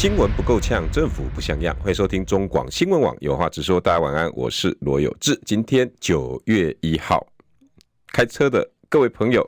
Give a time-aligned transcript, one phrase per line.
[0.00, 1.76] 新闻不够呛，政府不像样。
[1.76, 3.78] 欢迎收听中广新闻网，有话直说。
[3.78, 5.38] 大家晚安，我是罗有志。
[5.44, 7.26] 今天九月一号，
[8.10, 9.46] 开车的各位朋友，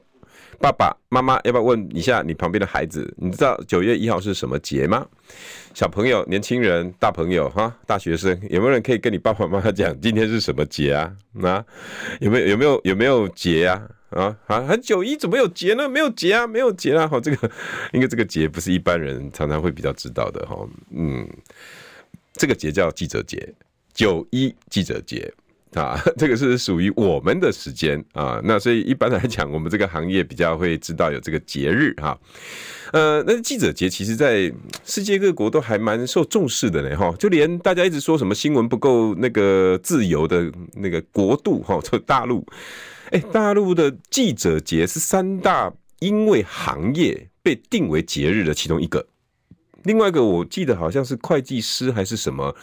[0.61, 3.15] 爸爸妈妈，要不要问一下你旁边的孩子？
[3.17, 5.07] 你知道九月一号是什么节吗？
[5.73, 11.11] 小朋友、年轻人、大朋友哈，大学生，有没有人可以跟你爸爸妈妈讲今天是什么节啊？
[11.43, 11.65] 啊，
[12.21, 13.89] 有没有有没有有没有节啊？
[14.13, 14.63] 啊啊！
[14.63, 15.89] 还九一怎么有节呢？
[15.89, 17.07] 没有节啊，没有节啊！
[17.09, 17.51] 好，这个
[17.93, 20.57] 因为这个节不是一般人常常会比较知道的哈。
[20.91, 21.29] 嗯，
[22.35, 23.55] 这个节叫记者节，
[23.93, 25.33] 九一记者节
[25.75, 28.41] 啊，这个是属于我们的时间啊。
[28.45, 32.19] 那所以一般来讲，我们这个行业比较会知道有这个节日哈。
[32.93, 34.53] 呃，那记者节其实在
[34.85, 37.11] 世界各国都还蛮受重视的呢哈。
[37.19, 42.47] 就连大家一直说什么新闻不够那个自由的那个国度哈，就大陆。
[43.13, 49.07] 哎，大陆的记者节是三大因为行业被定为节日的其中一个，
[49.83, 52.57] 另外一个我记得好像是会计师还是什么，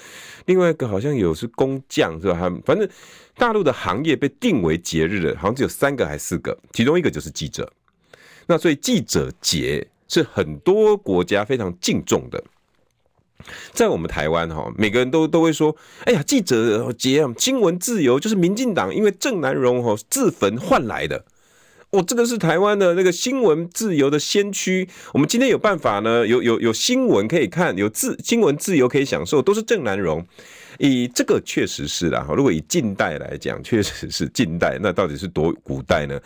[0.48, 2.34] 另外一个好像有是工匠是吧？
[2.34, 2.90] 他们反正
[3.36, 7.72] 大陆的行业被定为节日的，好像只有三个还是四个，其中一个就是记者。
[8.48, 12.44] 那所以记者节是很多国家非常敬重的。
[13.72, 21.24] 在我们台湾哈，每个人都都会说：“哎呀，记者节啊，新闻自由就是民进党因为郑南榕哈自焚换来的。
[21.92, 24.88] 哦，这个是台湾的那个新闻自由的先驱。
[25.14, 30.24] 我们今天有办法呢，有有有新闻可以看，有自新闻自由可以享受，都是郑南榕。
[30.78, 32.26] 以这个确实是啦。
[32.36, 36.20] 如果以近代来讲，确实是近代，那到底是多古代呢？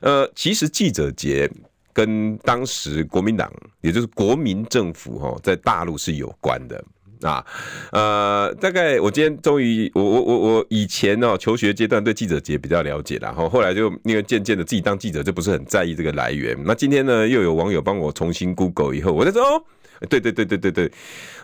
[0.00, 1.48] 呃，其实记者节。
[1.92, 6.84] 跟当时国民党，也就是国民政府哈，在大陆是有关的
[7.22, 7.44] 啊。
[7.92, 16.56] 呃，大概我今天终于，我我我我以前哦，求学阶段对记者节比较了解，然后后来就因为渐渐的自己当记者就不是很在意这个来源。
[16.64, 19.62] 那今天呢，又有网友帮我重新 Google 以后，我在说哦，
[20.08, 20.92] 对对对对对对，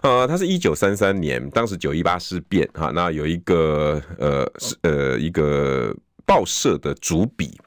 [0.03, 7.59] 呃，他是一九三三年，当时九一八事变哈，那有一个呃是呃一个报社的主笔。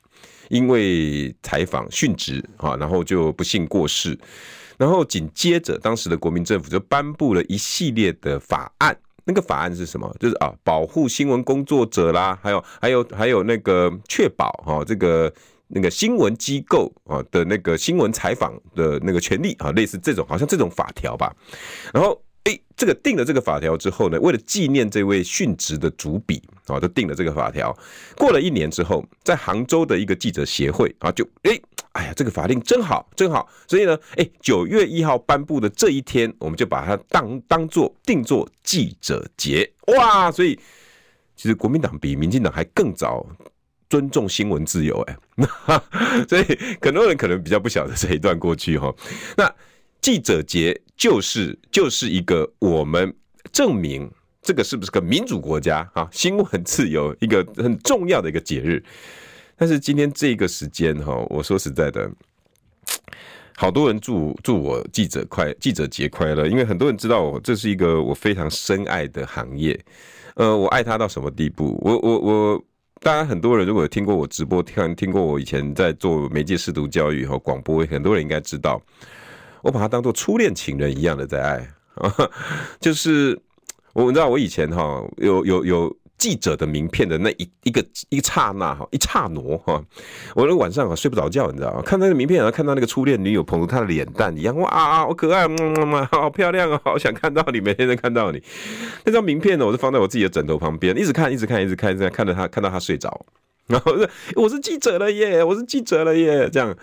[0.50, 4.16] 因为采访殉职啊，然后就不幸过世，
[4.78, 8.96] 然后紧接着当时的国民政府就颁布了一系列的法案。
[9.24, 10.14] 那个法案是什么？
[10.20, 15.32] 就是啊，保护新闻工作者啦，还有还有还有那个确保哈这个
[15.68, 21.34] 那个新闻机构啊的那个新闻采访的那个权利啊，类似这种好像这种法条吧，
[21.94, 22.22] 然后。
[22.50, 27.78] 哎，这个定了这个法条之后呢，为了纪念这位殉职的主笔啊，就定了这个法条。
[28.18, 31.60] 过了一年之后，在杭州的一个记者协会啊，就哎，
[31.92, 33.48] 哎呀，这个法令真好，真好。
[33.68, 39.72] 所以呢，哎，九月一号颁布的这一天，我们就把它当当做定做记者节。
[39.96, 40.58] 哇，所以
[41.36, 43.24] 其实国民党比民进党还更早
[43.90, 45.18] 尊重新闻自由哎，
[46.28, 46.44] 所以
[46.82, 48.92] 很多人可能比较不晓得这一段过去哈。
[49.38, 49.54] 那
[50.02, 53.12] 记者节就是就是一个我们
[53.54, 54.12] 证明
[54.42, 56.08] 这个是不是个民主国家啊？
[56.12, 58.84] 新闻自由一个很重要的一个节日。
[59.56, 62.10] 但是今天这个时间哈，我说实在的，
[63.56, 69.80] 好多人祝祝我记者快记者节快乐，因为很多人知道我这是一个我非常深爱的行业。
[70.36, 71.78] 呃，我爱他到什么地步？
[71.82, 72.64] 我我我，
[73.02, 78.82] 当然很多人如果有听过我直播，听听过我以前在做媒介识读教育和广播，很多人应该知道。
[79.62, 82.14] 我把它当做初恋情人一样的在爱啊，
[82.80, 83.38] 就是
[83.94, 89.82] 我你知道我以前哈有有有记者的名片的那一一个一刹那哈一刹那哈，
[90.36, 91.82] 我那晚上啊睡不着觉，你知道吗？
[91.82, 98.44] 看那个名片，然后看到那个初恋女友捧着他的脸蛋一样，哇啊好可爱，嗯嗯好漂亮啊，好想看到你，每天都看到你。
[99.06, 103.26] 那张名片呢，我就放在我自己的枕头旁边，一直看，一直看，一直看，一直看，看着他，看到他睡着，
[103.68, 106.76] 然后我我是记者了耶，我是记者了耶，这样。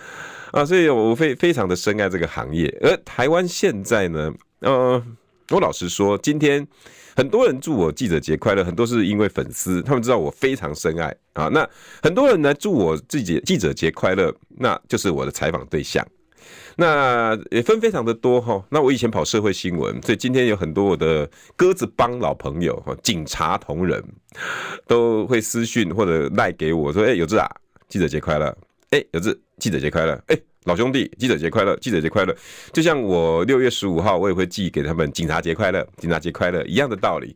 [0.52, 2.68] 啊，所以我非非常的深爱这个行业。
[2.82, 5.02] 而台湾现在呢，呃，
[5.50, 6.66] 我老实说，今天
[7.16, 11.48] 很多人祝我记者节快乐，很多是因为粉丝，他们知道我非常深爱啊。
[11.48, 11.68] 那
[12.02, 16.06] 很多人来祝我自己记者节快乐，那就是我的采访对象。
[16.78, 18.62] 那也分非常的多哈。
[18.68, 24.02] 那我以前跑社会新闻，所以今天有很多我的鸽子帮老朋友哈，警察同仁
[24.86, 27.48] 都会私讯或者赖给我说：“哎，有志啊，
[27.88, 28.56] 记者节快乐。”
[28.90, 30.22] 哎，有志，记者节快乐！
[30.26, 32.36] 哎，老兄弟，记者节快乐，记者节快乐。
[32.74, 37.34] 就像我六月十五号，我也会寄给他们警察节快乐，警察节快乐一样的道理。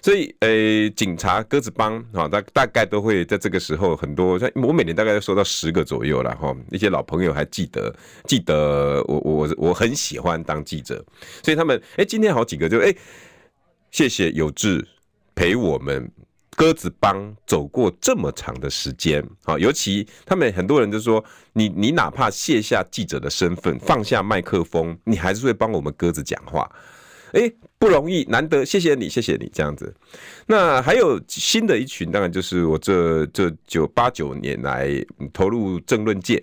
[0.00, 6.56] 所以，诶、警察鸽子帮啊，大大概都会在这个时候很多，像我每年大概都收到十个左右了哈。
[6.70, 7.92] 一些老朋友还记得，
[8.26, 11.04] 记得我我我很喜欢当记者，
[11.42, 12.98] 所以他们诶、欸，今天好几个就诶、欸，
[13.90, 14.86] 谢谢有志
[15.34, 16.08] 陪我们。
[16.56, 21.22] 鸽子帮走过这么长的时间，好，尤其他们很多人就说，
[21.52, 26.66] 你你哪怕卸下记者的身份，放下麦克风，你还是会帮我们鸽子讲话，
[27.32, 29.94] 诶，不容易，难得，谢谢你，谢谢你这样子。
[30.46, 34.90] 那还有新的一群，当然就是我这这九八九年来
[35.34, 36.42] 投入政论界，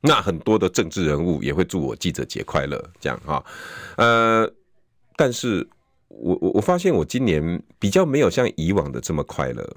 [0.00, 3.44] 那很多的政治人物也会祝我记者节快乐，这样哈，
[3.98, 4.50] 呃，
[5.16, 5.68] 但是。
[6.10, 9.76] 我我我发现我今年比较没有像以往的这么快乐，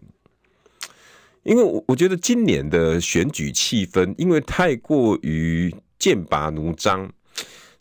[1.44, 7.10] 因为我我觉得今年的选举气氛因为太过于剑拔弩张，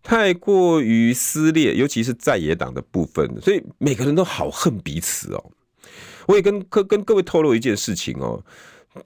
[0.03, 5.51] 太过于撕裂，尤其是在野党的部分，所以每个人都好恨彼此哦。
[6.27, 8.45] 我也跟跟跟各位透露一件事情哦，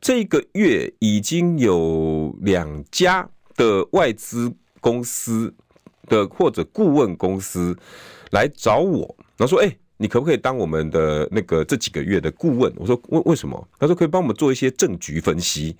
[0.01, 5.55] 这个月已经有两家的外资公司
[6.09, 7.75] 的或者顾问公司
[8.33, 9.16] 来找我。
[9.37, 15.77] 然后说：“哎、你可不可以当我们的那个这几个月的顾问？”我说：“为为什么？”他说：“可以帮我们做一些政局分析。”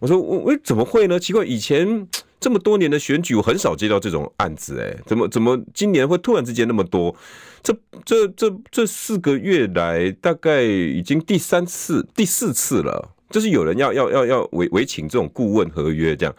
[0.00, 1.18] 我说：“我我怎么会呢？
[1.18, 2.06] 奇怪，以前
[2.40, 7.14] 这么多年的选举，我很少接到这种案子，哎，怎么怎么今年会突然之间那么多？
[7.62, 7.74] 这
[8.04, 16.34] 这这这四个月来，大概已经第三次、第四次了，就是有人要要要要委委请这种顾问合约这样。”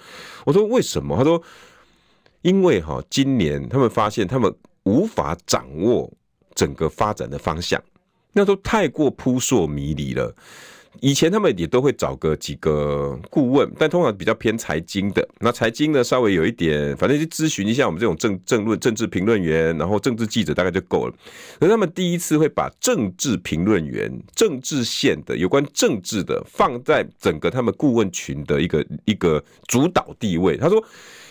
[0.45, 1.39] 我说：“为什么？”他说
[2.41, 4.51] ：“因为哈，今年他们发现他们
[4.83, 6.11] 无法掌握。”
[6.61, 7.81] 整个发展的方向，
[8.33, 10.31] 那都太过扑朔迷离了。
[10.99, 15.27] 以前他们也都会找个几个顾问，但通常比较偏财经的。
[15.39, 21.13] 那财经呢，稍微有一点，反正就咨询一下我们这种政政论、政治评论员，然后政治记者大概就够了。
[21.59, 30.57] 可是他们第一次会把政治评论员、政治线的、有关政治的放在整个他们顾问群的一个一个主导地位。
[30.57, 30.83] 他说，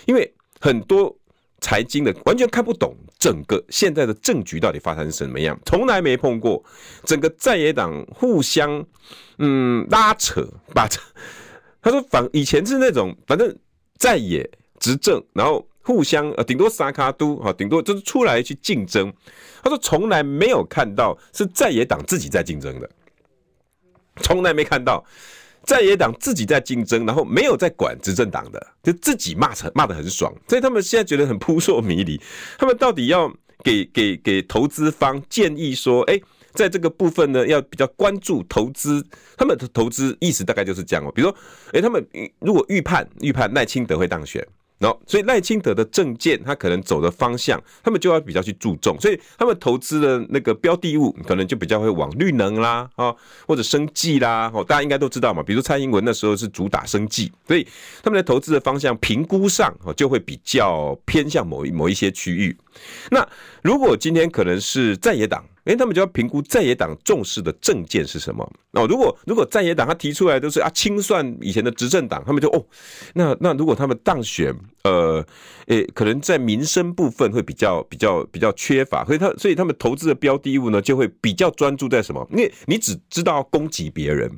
[0.06, 1.16] 因为很多。
[1.60, 6.62] 财经的完全看不懂整个现在的政局到底发生什么样，从来没碰过。
[7.04, 8.84] 整个在野党互相
[9.38, 10.88] 嗯拉扯，把
[11.82, 13.54] 他说反以前是那种反正
[13.98, 14.48] 在野
[14.78, 19.12] 执政，然后互相呃顶多三卡都哈，顶多就是出来去竞争。
[19.62, 22.90] 他说从来没有看到是在野党自己在竞争的，
[24.22, 25.04] 从来没看到。
[25.64, 32.20] 在野党自己在竞争，然后没有在管执政党的，就自己骂成骂得很爽，所以他们现在觉得很扑朔迷离。
[32.58, 36.20] 他们到底要给给给投资方建议说，哎，
[36.52, 39.04] 在这个部分呢，要比较关注投资。
[39.36, 41.36] 他们的投资意思大概就是这样哦，比如说，
[41.72, 42.04] 哎，他们
[42.40, 44.46] 如果预判预判赖清德会当选。
[44.80, 53.14] 然后，所以赖清德的政见，他可能走的方向，他们就要比较去注重，所以他们投资的那个标的物，可能就比较会往绿能啦，啊，
[53.46, 57.66] 或者生技啦，哦，大家应该都知道嘛，比如蔡英文那时候是主打生技，所以
[58.02, 62.56] 他们的投资的方向评估上，哦，就会比较偏向某一某一些区域。
[63.10, 63.28] 那
[63.62, 65.44] 如果今天可能是在野党。
[65.70, 68.42] 哎，他们就要评估在野党重视的政见是什么。
[68.72, 72.66] 哦，如果如果在野党他提出来都是啊清算以前的执政党，他们就哦，
[73.14, 74.52] 那那如果他们当选，
[74.82, 75.24] 呃，
[75.68, 82.26] 诶，可能在民生部分会比较比较比较缺乏，所以他所以他们投资的标的物呢就会比较专注在什么？
[82.32, 84.28] 因为你只知道攻击别人。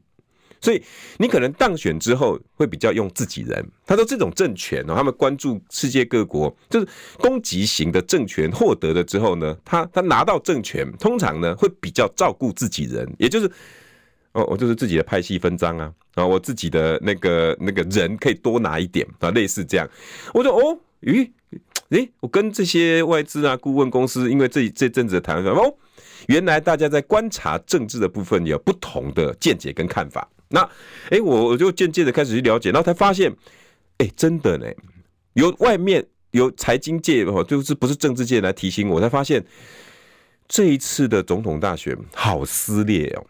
[0.63, 0.83] 所以
[1.19, 3.63] 你可能当选之后会比较用自己人。
[3.85, 6.89] 他说这种政权哦，他们关注世界各国，就是
[7.19, 13.51] 攻击型的政权获得了之后呢，他他拿到政权，通常呢会比较照顾自己人，也就是
[14.33, 19.87] 哦，我就是自己的派系分赃啊，啊，我自己的那个那个人可以多拿一点啊，类似这样。
[20.33, 21.29] 我说哦，咦，
[21.91, 25.75] 诶，我跟这些外资啊顾问公司，因为这这阵子的谈话哦，
[26.29, 30.27] 原来大家在观察政治的部分有不同的见解跟看法。
[30.53, 30.61] 那，
[31.11, 33.35] 哎、我我就渐渐的开始去了解，然后才发现，
[33.99, 34.67] 哎、真的呢，
[35.33, 39.45] 由外面由财经界哦，就是不是政治界来提醒我，才发现
[40.47, 43.25] 这一次的总统大选好撕裂哦，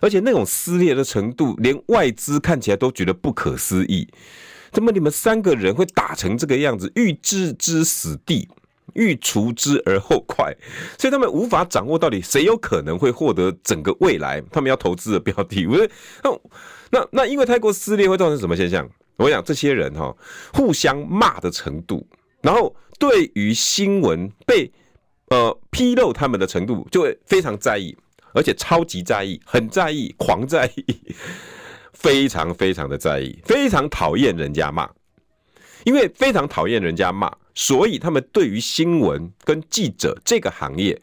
[0.00, 4.06] 而且那种撕裂的程度，连外资看起来都觉得不可思议，
[4.70, 8.48] 怎么你们三个人会打成这个样子，欲置之死地？
[8.94, 10.54] 欲除之而后快，
[10.98, 15.66] 所以他们无法掌握到底谁有可能会获得整个未来他们要投资的标的。
[15.66, 15.90] 不是，
[16.22, 16.30] 那
[16.90, 18.88] 那那因为太过撕裂会造成什么现象？
[19.16, 20.14] 我想这些人哈
[20.52, 22.06] 互相骂的程度，
[22.40, 24.70] 然后对于新闻被
[25.28, 27.96] 呃披露他们的程度就会非常在意，
[28.32, 30.84] 而且超级在意，很在意，狂在意。
[31.92, 34.90] 非常非常的在意，非常讨厌人家骂，
[35.84, 41.00] 因为非常讨厌人家骂，所以他们对于新闻跟记者这个行业，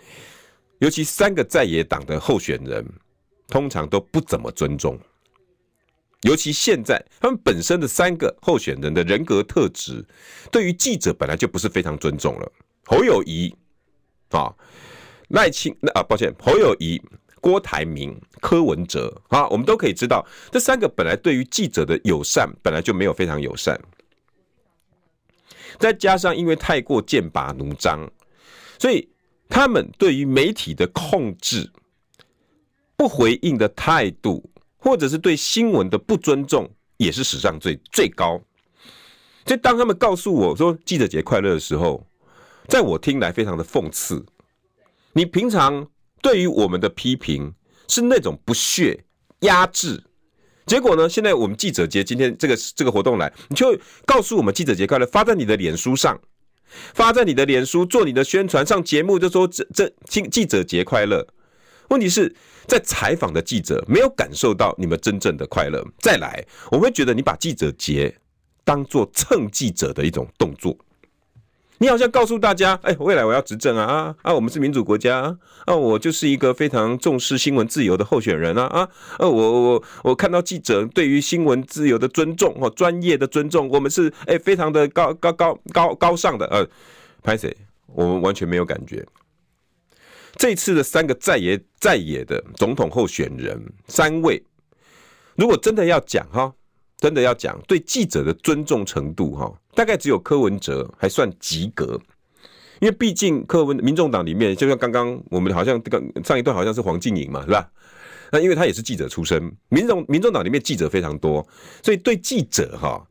[0.79, 2.85] 尤其三个在野党的候选人，
[3.47, 4.99] 通常都不怎么尊重。
[6.23, 10.05] 尤其现在，他们本身的三个候选人的人格特质，
[10.51, 12.51] 对于记者本来就不是非常尊重了。
[12.85, 13.51] 侯友宜
[14.29, 14.53] 啊，
[15.29, 17.01] 赖清啊，抱歉，侯友宜、
[17.39, 23.79] 郭台铭、柯文哲啊，我们都可以知道，这三个本来对于记者的友善本来就没有非常友善，
[25.79, 28.09] 再加上因为太过剑拔弩张，
[28.79, 29.09] 所以
[29.49, 31.69] 他们对于媒体的控制、
[32.95, 34.47] 不回应的态度。
[34.83, 38.41] 或者是对新闻的不尊重，也是史上最最高。
[39.45, 42.03] 所以当他们告诉我说记者节快乐的时候，
[42.67, 44.25] 在我听来非常的讽刺。
[45.13, 45.87] 你平常
[46.19, 47.53] 对于我们的批评
[47.87, 49.05] 是那种不屑、
[49.41, 50.03] 压制，
[50.65, 56.19] 结果呢，现在我们记者节今天这个这个活动来，你就告诉我们记者节快乐，发在你的脸书上，
[56.93, 61.27] 发在你的脸书做你的宣传，上节目就说这这记记者节快乐。
[61.89, 62.33] 问题是
[62.67, 65.85] 在采访的记者没有感受到你们真正的快乐。
[65.99, 68.15] 再来，我会觉得你把记者节
[68.63, 70.77] 当做蹭记者的一种动作。
[71.81, 74.31] 你好像告诉大家，哎，未来我要执政啊啊啊！
[74.31, 78.89] 我们是民主国家啊，啊，我就是一个非常重视新闻自由的候选人啊啊！
[79.17, 86.63] 呃，我我我看到记者对于新闻自由的尊重哦，专业的尊重，我们是哎非常的高高高高高尚的呃，
[87.23, 87.51] 拍谁，
[87.87, 89.03] 我们完全没有感觉。
[90.35, 94.43] 这次的三个在野在野的总统候选人，三位，
[95.35, 96.53] 如果真的要讲哈，
[96.99, 101.99] 真的要讲对记者的尊重程度哈，大概只有柯文哲还算及格，
[102.79, 107.71] 因为毕竟柯文民众党里面，就像刚刚我们好像刚上一段好像是黄静莹嘛，是吧？
[108.31, 111.47] 那因为他也是记者出身，民众民众党里面记者非常多，
[111.83, 113.05] 所以对记者哈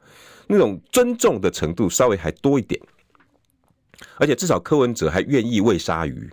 [0.46, 2.80] 那种尊重的程度稍微还多一点，
[4.16, 6.30] 而且至少柯文哲还愿意喂鲨鱼。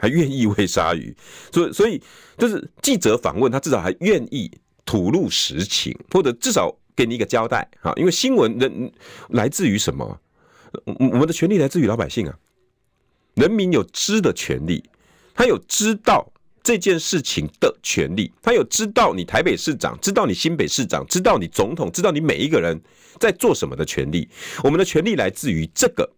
[0.00, 1.12] 还愿意喂鲨鱼，
[1.52, 2.00] 所以所以
[2.36, 4.48] 就是记者访问他，至少还愿意
[4.84, 7.92] 吐露实情，或者至少给你一个交代啊。
[7.94, 8.92] 因为新闻人
[9.28, 10.20] 来自于什么？
[10.84, 12.36] 我们的权利来自于老百姓啊。
[13.34, 14.82] 人民有知的权利，
[15.32, 22.82] 他有知道这件事情的权利，他有知道你台北市长，知道你新北市长，知道你总统，知道你每一个人
[23.20, 24.28] 在做什么的权利。
[24.64, 26.10] 我们的权利来自于这个，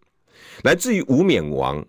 [0.64, 1.86] 来自于无冕王。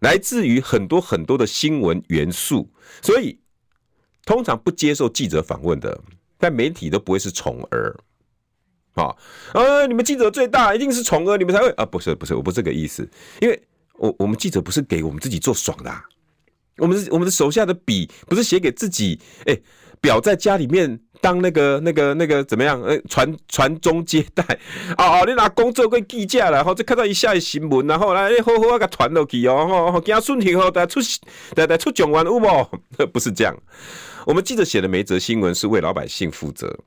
[0.00, 2.68] 来自于很多很多的新闻元素，
[3.02, 3.38] 所以
[4.24, 6.00] 通常不接受记者访问的，
[6.42, 7.94] 但媒体都不会是宠儿，
[8.94, 9.14] 啊，
[9.54, 13.08] 呃，你们记者最大，一定是宠儿，你们才会啊，不是不是，我不是这个意思，
[13.40, 13.62] 因为
[13.94, 16.02] 我我们记者不是给我们自己做爽的，啊，
[16.78, 19.56] 我们我们的手下的笔不是写给自己，哎，
[20.00, 20.98] 表在家里面。
[21.22, 22.82] 当那个、那个、那个怎么样？
[22.82, 24.42] 呃，传传宗接代
[24.98, 30.98] 哦哦，你拿工作跟记者然后就看到一下新闻，然后来好好啊给传落去哦，吼，惊顺天后再出
[31.54, 32.42] 再再出状元有无？
[33.12, 33.56] 不是这样，
[34.26, 36.78] 我们记者写的每则新闻是为老百姓负责，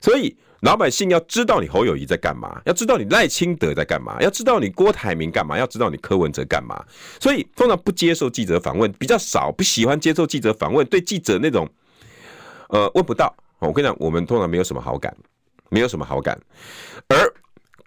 [0.00, 6.84] 所以老百姓要知道你侯友谊在干嘛，要知道你赖清德在干嘛，要知道你郭台铭干嘛，要知道你柯文哲干嘛。
[7.20, 11.68] 所以通常不接受记者访问，比较少，不喜欢接受记者访问，对记者那种。
[12.68, 15.14] 呃，问不到，我跟你讲，我们通常没有什么好感，
[15.68, 16.40] 没有什么好感。
[17.06, 17.34] 而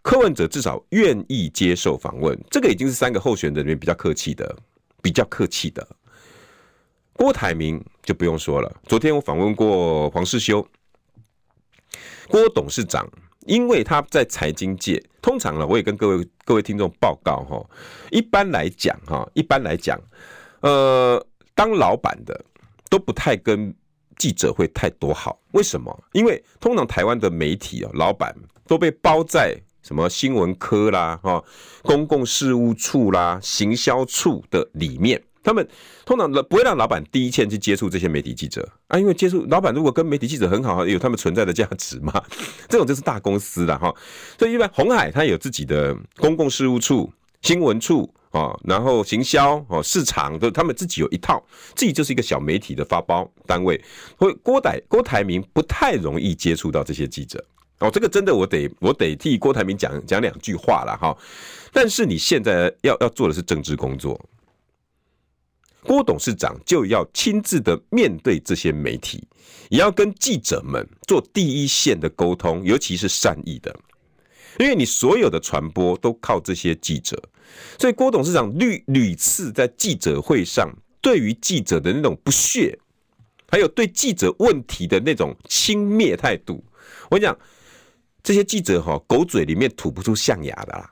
[0.04, 4.56] 柯文哲至少愿意接受访问，这个已经是三个候选人里面比较客气的，
[5.02, 5.88] 比较客气的。
[7.18, 10.68] 郭台铭就不用说了，昨天我访问过黄世修，
[12.28, 13.10] 郭董事长，
[13.48, 17.66] 因为他在财经界，通常呢，我也跟各位各位听众报告哈，
[18.12, 20.00] 一般来讲哈，一般来讲，
[20.60, 22.46] 呃，当老板的
[22.90, 23.74] 都不太跟。
[24.18, 25.94] 记者会太多好，为什么？
[26.14, 28.34] 因为通常台湾的媒体啊，老板
[28.66, 29.54] 都被包在
[29.84, 31.44] 什么新闻科啦、哈
[31.82, 35.66] 公共事务处啦、行销处的里面，他们
[36.06, 42.12] 通常不会让老板第一线去接触这些媒体记者啊，因为接触老板如果跟媒体记者很好，有他们存在的价值嘛，
[42.68, 43.94] 这种就是大公司了哈。
[44.38, 48.12] 所以一般红海它有自己的公共事务处、新闻处。
[48.32, 51.42] 啊，然后行销哦，市场都他们自己有一套，
[51.74, 53.82] 自己就是一个小媒体的发包单位。
[54.20, 57.42] 所以郭台郭台铭不太容易接触到这些记者
[57.80, 61.18] 哦，这个真的我得我得替郭台铭讲讲两句话了哈。
[61.72, 64.20] 但是你现在要要做的是政治工作，
[65.86, 69.24] 郭董事长就要亲自的面对这些媒体，
[69.70, 73.74] 也要跟记者们做第一线的沟通，尤其是善意的。
[74.58, 77.22] 因为你所有的传播都靠这些记者，
[77.78, 82.78] 所以郭董事长屡屡次在记者会上对于记者的那种不屑，
[83.50, 86.64] 还有对记者问题的那种轻蔑态度。
[87.10, 87.38] 我跟你讲，
[88.24, 90.90] 这些记者哈，狗嘴里面吐不出象牙的啦。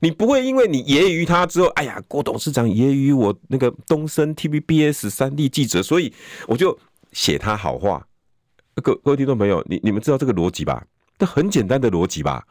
[0.00, 6.12] 你不会因为你揶揄他之后，哎呀，郭董事长揶揄我那个东森 TVBS 三 D 记者，所以
[6.46, 6.78] 我就
[7.12, 8.06] 写他好话。
[8.82, 10.84] 各各位听众朋友，你你们知道这个逻辑吧？
[11.18, 12.46] 这很简单的逻辑吧？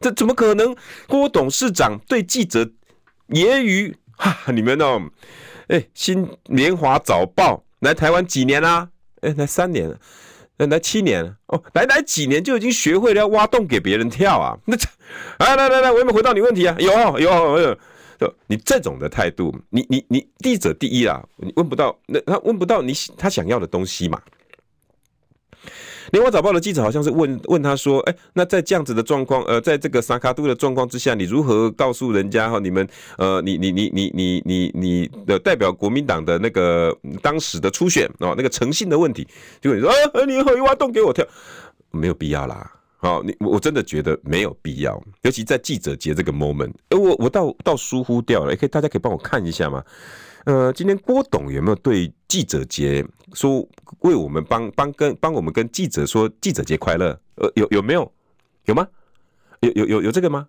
[0.00, 0.74] 这怎么可能？
[1.06, 2.64] 郭董事长对记者
[3.28, 4.50] 揶揄哈？
[4.52, 5.02] 你们哦，
[5.68, 8.88] 哎，新联华早报来台湾几年啦？
[9.20, 10.00] 哎，来三年了，
[10.68, 14.58] 来七年哦，来来几年就已经学会了要挖洞给别人跳啊？
[14.66, 14.86] 那这，
[15.38, 16.76] 来来来来，我有没有回答你问题啊？
[16.78, 17.78] 有有有，
[18.18, 24.20] 有你这种的态度，你你你记者第一啦，你问不到，那他问不到你他想要的东西嘛？
[26.12, 32.58] 联华早报的记者好像是问问他说：“哎，那在这样子的状况，呃，在这个三脚督的状况之下，你如何告诉人家哈？
[32.58, 32.86] 你们
[33.16, 39.26] 呃，你你你你你你你的代表国民党的那个当时的初选哦，那个诚信的问题，
[39.60, 41.24] 就你说啊，你好，挖洞给我跳，
[41.90, 42.70] 没有必要啦。
[42.96, 49.82] 好，你我真的觉得没有必要，尤其在记者节这个 moment，呃，我我倒倒疏忽掉了，可以大家可以帮我看一下吗？
[50.44, 53.04] 呃，今天郭董有没有对记者节
[53.34, 53.66] 说
[54.00, 57.18] 为我们帮帮跟帮我们跟记者说记者节快乐？
[57.34, 58.10] 呃，有有没有？
[58.64, 58.86] 有吗？
[59.60, 60.46] 有有有有这个吗？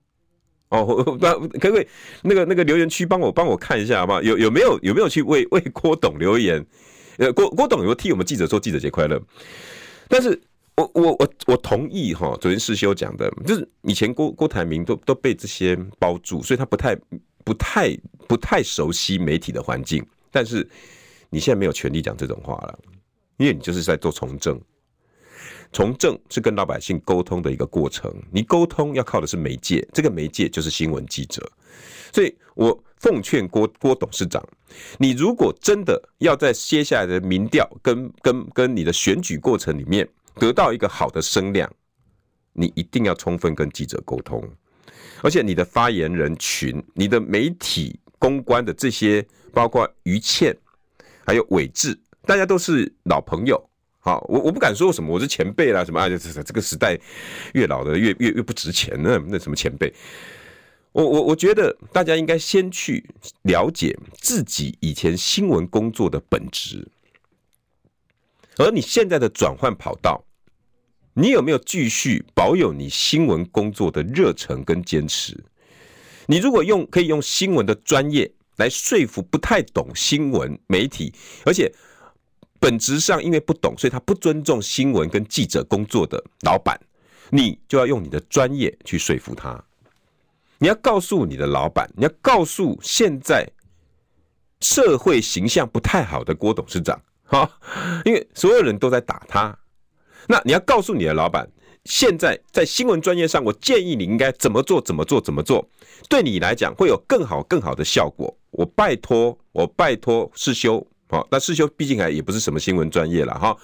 [0.69, 1.87] 哦，那可不可以
[2.21, 4.21] 那个那个留言区帮我帮我看一下好不好？
[4.21, 6.65] 有有没有有没有去为为郭董留言？
[7.17, 9.21] 呃，郭郭董有替我们记者说记者节快乐？
[10.07, 10.39] 但是
[10.77, 16.97] 我我我我同意哈，昨天世修讲的，就是以前郭郭台铭都都被这些包住，所以他不太。
[17.43, 20.67] 不太不太熟悉媒体的环境，但是
[21.29, 22.79] 你现在没有权利讲这种话了，
[23.37, 24.59] 因为你就是在做从政。
[25.73, 31.49] 从政是跟老百姓沟通的一个过程，你沟通要靠的是媒介，这个媒介就是新闻记者。
[32.13, 34.45] 所以我奉劝郭郭董事长，
[34.97, 40.05] 你如果真的要在接下来的民调跟跟跟你的选举过程里面
[40.35, 41.73] 得到一个好的声量，
[42.51, 44.43] 你一定要充分跟记者沟通。
[45.21, 50.55] 而且你的发言人群、你的媒体公关的这些，包括于倩，
[51.25, 53.69] 还有韦志，大家都是老朋友。
[53.99, 56.09] 好，我我不敢说什么，我是前辈啦，什么啊？
[56.09, 56.99] 这这个时代
[57.53, 59.23] 越老的越越越不值钱呢？
[59.27, 59.93] 那什么前辈？
[60.91, 63.07] 我我我觉得大家应该先去
[63.43, 66.87] 了解自己以前新闻工作的本质，
[68.57, 70.23] 而你现在的转换跑道。
[71.13, 75.37] 你有没有继续保有你新闻工作的热忱跟坚持？
[76.27, 81.13] 你如果用可以用新闻的专业来说服不太懂新闻媒体，
[81.45, 81.69] 而且
[82.59, 86.79] 本质上因为不懂，所以他不尊重新闻跟记者工作的老板，
[87.29, 89.61] 你就要用你的专业去说服他。
[90.59, 93.45] 你要告诉你的老板，你要告诉现在
[94.61, 97.51] 社会形象不太好的郭董事长，哈，
[98.05, 99.57] 因为所有人都在打他。
[100.27, 101.49] 那你要告诉你的老板，
[101.85, 105.67] 现在在新闻专业上，我建议你应该怎么做，怎么做，怎么做，
[106.09, 108.35] 对你来讲会有更好、更好的效果。
[108.51, 113.57] 我拜托，我拜托世修，好，那世修毕竟还也不是什么新闻专业了哈，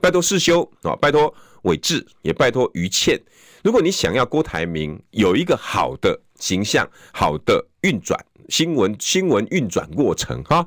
[0.00, 3.18] 拜托世修啊，拜托伟志，也拜托于倩。
[3.62, 10.66] 如果你想要郭台铭有一个好的形象、好的运转新闻新闻运转过程哈，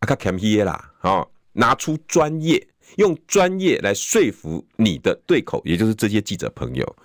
[0.00, 2.66] 阿卡坎皮耶啦，啊，拿出专业。
[2.96, 6.96] 用专业来说服你的对口，也就是这些记者朋友。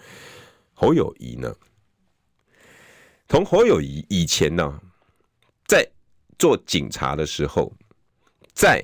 [0.73, 1.53] 侯友宜呢？
[3.27, 4.79] 从侯友宜以前呢，
[5.67, 5.87] 在
[6.37, 7.71] 做警察的时候，
[8.53, 8.81] 在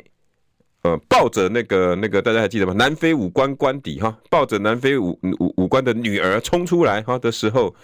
[0.82, 2.74] 呃抱着那个那个大家还记得吗？
[2.74, 7.76] 南非武官官邸哈，抱着南非武武武官的女儿冲出来哈的时候，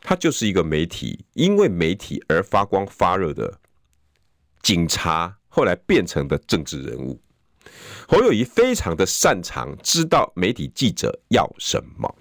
[0.00, 3.60] 他就是一个媒体，因为媒体而发光发热的
[4.62, 7.20] 警察，后来变成的政治人物。
[8.08, 12.14] 侯友宜非常的擅长知道媒体记者要什么，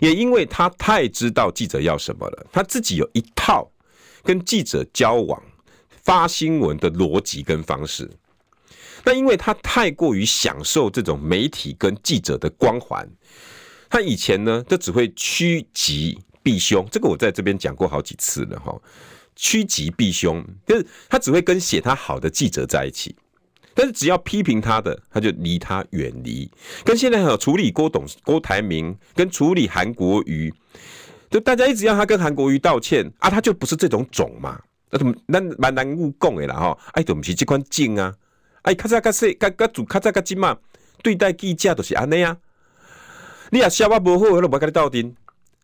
[0.00, 3.70] 也因为他太知道记者要什么了，他自己有一套
[4.22, 5.42] 跟记者交往、
[6.02, 8.10] 发新闻的逻辑跟方式。
[9.04, 13.06] 那因为他太过于享受这种媒体跟记者的光环，
[13.90, 18.74] 他以前呢都只会趋吉避凶，这个我在这边讲过好几次了哈。
[19.36, 23.14] 趋吉避凶就是他只会跟写他好的记者在一起。
[23.74, 26.50] 但是只要批评他的，他就离他远离。
[26.84, 30.52] 跟现在有处理郭董、郭台铭，跟处理韩国瑜，
[31.28, 34.60] 就大家一直要他跟韩国瑜道歉啊，他就不是这种种嘛。
[34.90, 36.78] 那怎么那蛮难误讲的啦哈？
[36.92, 38.14] 哎，都不是这款劲啊！
[38.62, 40.56] 哎，卡扎卡西卡卡主卡扎卡金嘛，
[41.02, 42.36] 对待记者都是安尼啊。
[43.50, 45.12] 你也写我不好，我就不跟你斗阵。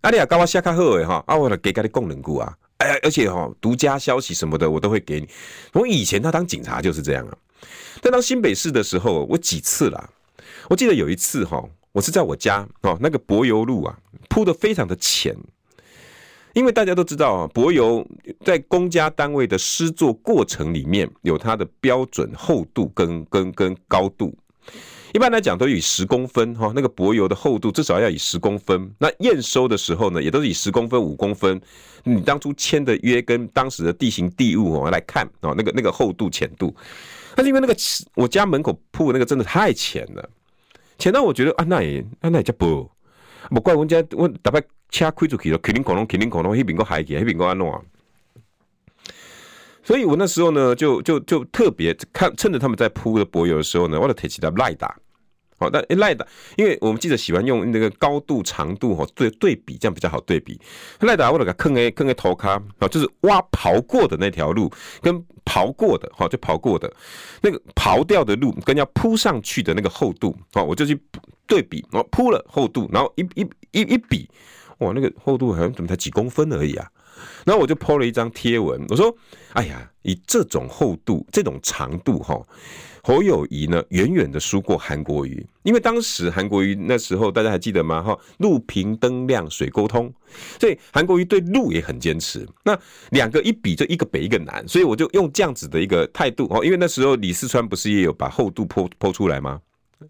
[0.01, 2.53] 啊，你也教我写较好的哈，啊，我就加跟你讲两句啊。
[2.79, 5.29] 哎，而且哈，独家消息什么的我都会给你。
[5.75, 7.37] 我以前他当警察就是这样啊。
[8.01, 10.11] 但当新北市的时候，我几次啦，
[10.69, 15.37] 我记得有一次哈，我是在我家哦，那个柏油路啊铺得非常的浅。
[16.53, 18.05] 因为大家都知道啊，柏油
[18.45, 24.37] 在公家单位的施作过程里面有它的标准厚度跟跟跟高度，
[25.15, 28.93] 一般来讲都以十公分哈，那个柏油的厚度至少要以十公分。
[28.99, 31.61] 那验收的时候呢，也都是以十公分、五公分。
[32.03, 36.75] 你当初签的约跟当时的地形地物哦来看哦，那个那个厚度浅度，
[37.35, 37.77] 但是因为那个
[38.15, 40.31] 我家门口铺那个真的太浅了，
[40.99, 42.91] 浅到我觉得啊，那也啊那也叫薄。
[43.51, 47.81] 不怪我家，我大概车开出去了，肯定广东，肯定广东，那边个海去，那边个安弄啊。
[49.83, 54.97] 所以我那时候呢，就就就特别看，趁着他们在铺的柏油的时候呢，我就提起来赖打。
[55.61, 60.59] 好，但赖打，因为我们记者喜欢用那个高度、长度哈对对比，这样比较好对比。
[61.01, 66.93] 赖打我了个坑诶坑诶头卡啊，就是挖刨过的那条路，跟刨过的哈就刨过的
[67.43, 70.99] 那个刨掉的路，跟要铺上去的那个厚度啊，我就去。
[71.47, 74.31] 对比，我铺了厚度，然后一一一一比，
[74.79, 76.89] 哇，那个厚度好像怎么才几公分而已啊？
[77.45, 79.13] 然后我就抛了一张贴文，我说
[79.55, 82.41] ：“哎呀，以这种厚度、这种长度，哈，
[83.03, 85.47] 侯友宜呢，远远的输过韩国瑜。
[85.63, 88.03] 因为当时韩国瑜那时候大家还记得吗？
[88.03, 90.13] 哈，路平灯亮水沟通，
[90.59, 92.47] 所以韩国瑜对路也很坚持。
[92.65, 92.79] 那
[93.11, 96.65] 两个一比，就一个北一个南，所以我就用这样子的一个态度哦。
[96.65, 99.61] 因为那时候李四川不是也有把厚度 po po 出来吗？”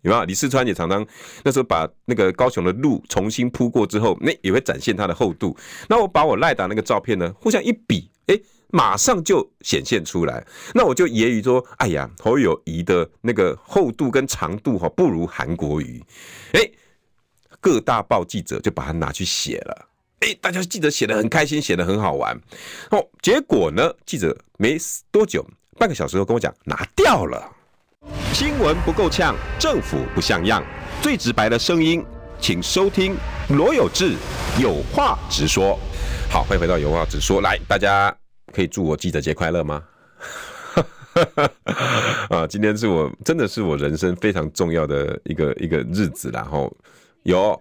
[0.03, 0.25] 有没有？
[0.25, 1.05] 李四川也常常
[1.43, 5.57] 那时候把那个高雄的路重新铺过之后，那也会展现它的厚度。
[5.89, 8.39] 那我把我赖打那个照片呢，互相一比，哎，
[8.73, 10.45] 马上就显现出来。
[10.75, 16.03] 那我就揶揄说：“哎呀，侯友宜的那个厚度跟长度哈，不如韩国瑜。”
[16.55, 16.71] 哎，
[17.61, 19.89] 各大报记者就把它拿去写了。
[20.21, 22.39] 哎，大家记者写得很开心，写得很好玩。
[22.91, 24.77] 哦，结果呢，记者没
[25.11, 25.47] 多久，
[25.79, 27.51] 半个小时后跟我讲拿掉了。
[28.33, 30.65] 新闻不够呛，政府不像样，
[31.03, 32.05] 最直白的声音，
[32.39, 33.17] 请收听
[33.49, 34.15] 罗有志
[34.59, 35.79] 有话直说。
[36.31, 37.41] 好，欢迎回到有话直说。
[37.41, 38.15] 来，大家
[38.53, 39.83] 可以祝我记者节快乐吗？
[42.31, 46.75] 啊，今天是我真的是我人生非常重要的一个一个日子，然后
[47.25, 47.61] 有。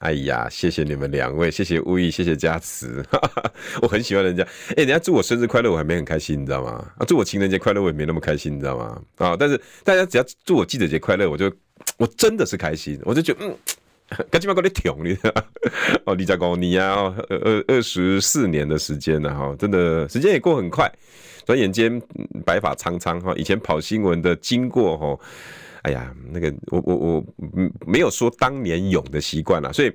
[0.00, 3.02] 哎呀，谢谢你们两位，谢谢吴毅，谢谢佳慈，
[3.80, 4.46] 我很喜欢人家。
[4.70, 6.72] 哎、人家祝我生日快乐，我还没很开心，你知道吗？
[6.98, 9.00] 啊，祝我情人节快乐，我也没那么开心，你知道吗？
[9.16, 11.50] 啊，但是大家只要祝我记者节快乐，我就
[11.96, 13.56] 我真的是开心，我就觉得嗯，
[14.30, 15.16] 赶紧把你挺你
[16.04, 20.90] 哦，李家高你啊，二二二十四年的时间了哈，真的时间也过很快，
[21.44, 22.00] 转眼间
[22.44, 25.18] 白发苍苍哈，以前跑新闻的经过哈。
[25.82, 27.24] 哎呀，那个我我我
[27.86, 29.92] 没有说当年勇的习惯了，所以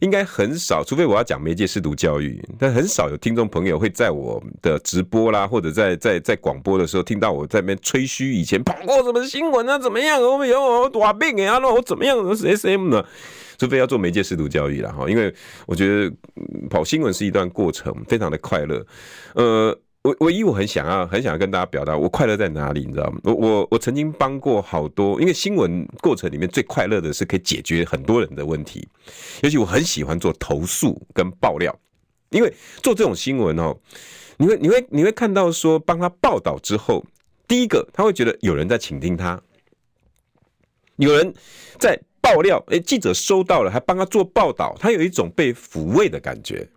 [0.00, 10.20] 应该很少，除非我要讲媒介适度教育，但很少有听众朋友会在我的直播啦，或者在在在广播的时候听到我在那边吹嘘以前跑过什么新闻啊，怎么样？
[10.20, 12.18] 我有我多病啊，那我怎么样？
[12.18, 13.04] 我是 SM 呢？
[13.58, 15.34] 除非要做媒介适度教育了哈，因为
[15.66, 16.14] 我觉得
[16.68, 18.86] 跑新闻是一段过程，非常的快乐，
[19.34, 19.78] 呃。
[20.06, 23.18] 我唯一我很想要很想要跟大家表达我快乐在哪里，你知道吗？
[23.24, 28.86] 我我我曾经帮过好多，因为新闻过程里面最快乐的是可以解决很多人的问题，
[29.42, 31.76] 尤其我很喜欢做投诉跟爆料，
[32.30, 33.76] 因为做这种新闻哦，
[34.36, 37.04] 你会你会你会看到说帮他报道之后，
[37.48, 39.42] 第一个他会觉得有人在倾听他，
[40.96, 41.34] 有人
[41.78, 46.68] 在爆料，诶，记者收到了还帮他做报道，他有一种被抚慰的感觉。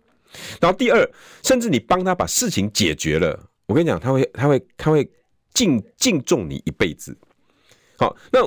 [0.60, 1.10] 然后第二，
[1.42, 5.10] 甚至你帮他把事情解决了，我跟你讲，他会，他会，他会
[5.54, 7.16] 敬敬重你一辈子。
[7.96, 8.40] 好，那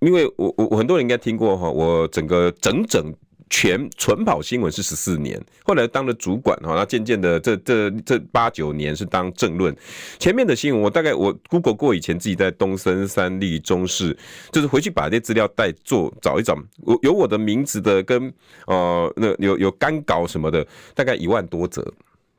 [0.00, 3.14] 因为我我我很多人应该听过哈，我整个整整。
[3.48, 9.74] 全纯跑新闻是十四年，后来当了主管哈，那渐渐的这这这八九年是当政论。
[10.18, 14.16] 前面的新闻我大概我 Google 过，以前自己在东森、三立、中视，
[14.50, 18.32] 就是回去把这些资料带做找一找，我有我的名字的跟
[18.66, 21.86] 呃那有有干稿什么的，大概一万多则，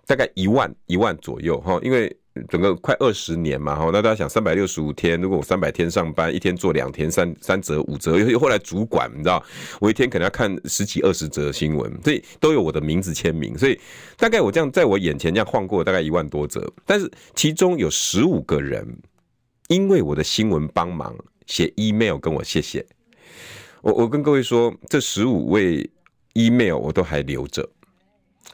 [0.06, 2.15] 大概一万一万左右哈，因为。
[2.50, 9.43] 整个快二十年嘛，哈，那大家想三百六十五天，如果我三百天上班，一天做两天，三三折五则， 又后来主管，你知道，
[9.80, 13.80] 我一天可能要看十几二十则新闻，所以都有我的名字签名，所以
[14.17, 18.86] 大概我这样在我眼前这样晃过大概一万多则，但是其中有十五个人
[19.67, 22.86] 因为我的新闻帮忙写 email 跟我谢谢，
[23.82, 25.89] 我我跟各位说，这十五位
[26.34, 27.67] email 我都还留着。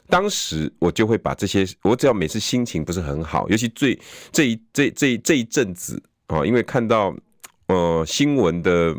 [0.08, 3.98] 当时我就会把这些，我只要每次心情不是很好，尤其最
[4.30, 7.14] 这一这这这一阵子啊，因为看到
[7.68, 8.94] 呃新闻的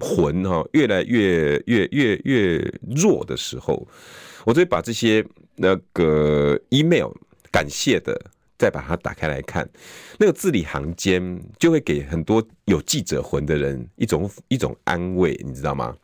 [0.00, 2.58] 魂哈越来越越越越
[2.94, 3.86] 弱的时候，
[4.44, 5.24] 我就会把这些
[5.56, 7.10] 那个 email
[7.50, 8.18] 感谢的，
[8.58, 9.68] 再把它打开来看，
[10.18, 15.96] 那个字里行间就会给很多有记者魂的人一种一种安慰，你知道吗？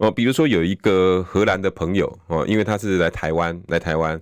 [0.00, 4.18] 哦，比如说有一个荷兰的朋友哦，因为他是来台湾来台湾，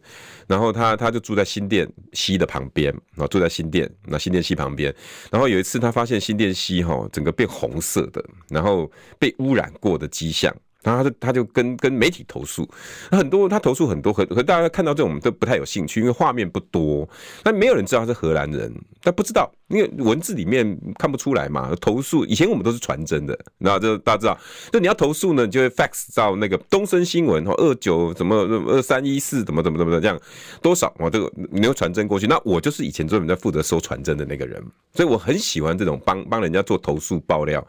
[0.49, 4.93] 然后他他就住在新店西的旁边啊，住在新店那新店西旁边，
[5.31, 10.53] 然后有一次他发现新店西哈整个变红色的，然后被污染过的迹象。
[10.89, 12.67] 然后他就他就跟跟媒体投诉，
[13.11, 17.07] 很多他投诉很多，和和大家看到这种都不太有兴趣，因为画面不多，
[17.43, 21.71] 但没有人知道他是荷兰人，但不知道，因为文字里面看不出来嘛。
[21.79, 24.39] 投诉以前我们都是传真的，然后就大家知道，
[24.73, 28.35] 就你要投诉呢，就会 fax 到那个东森新闻哦，二九怎么
[28.69, 30.19] 二三一四怎么怎么怎么这样
[30.63, 37.63] 多少我这个你要传真过去，那我就是以前专门在负责收传真的那个人，所以我很喜欢这种帮帮人家做投诉爆料，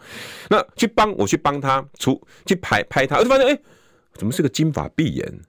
[0.49, 3.08] 那去帮我去帮他出去排拍。
[3.09, 3.59] 他就发现，哎、
[4.13, 5.39] 怎么是个金发碧眼？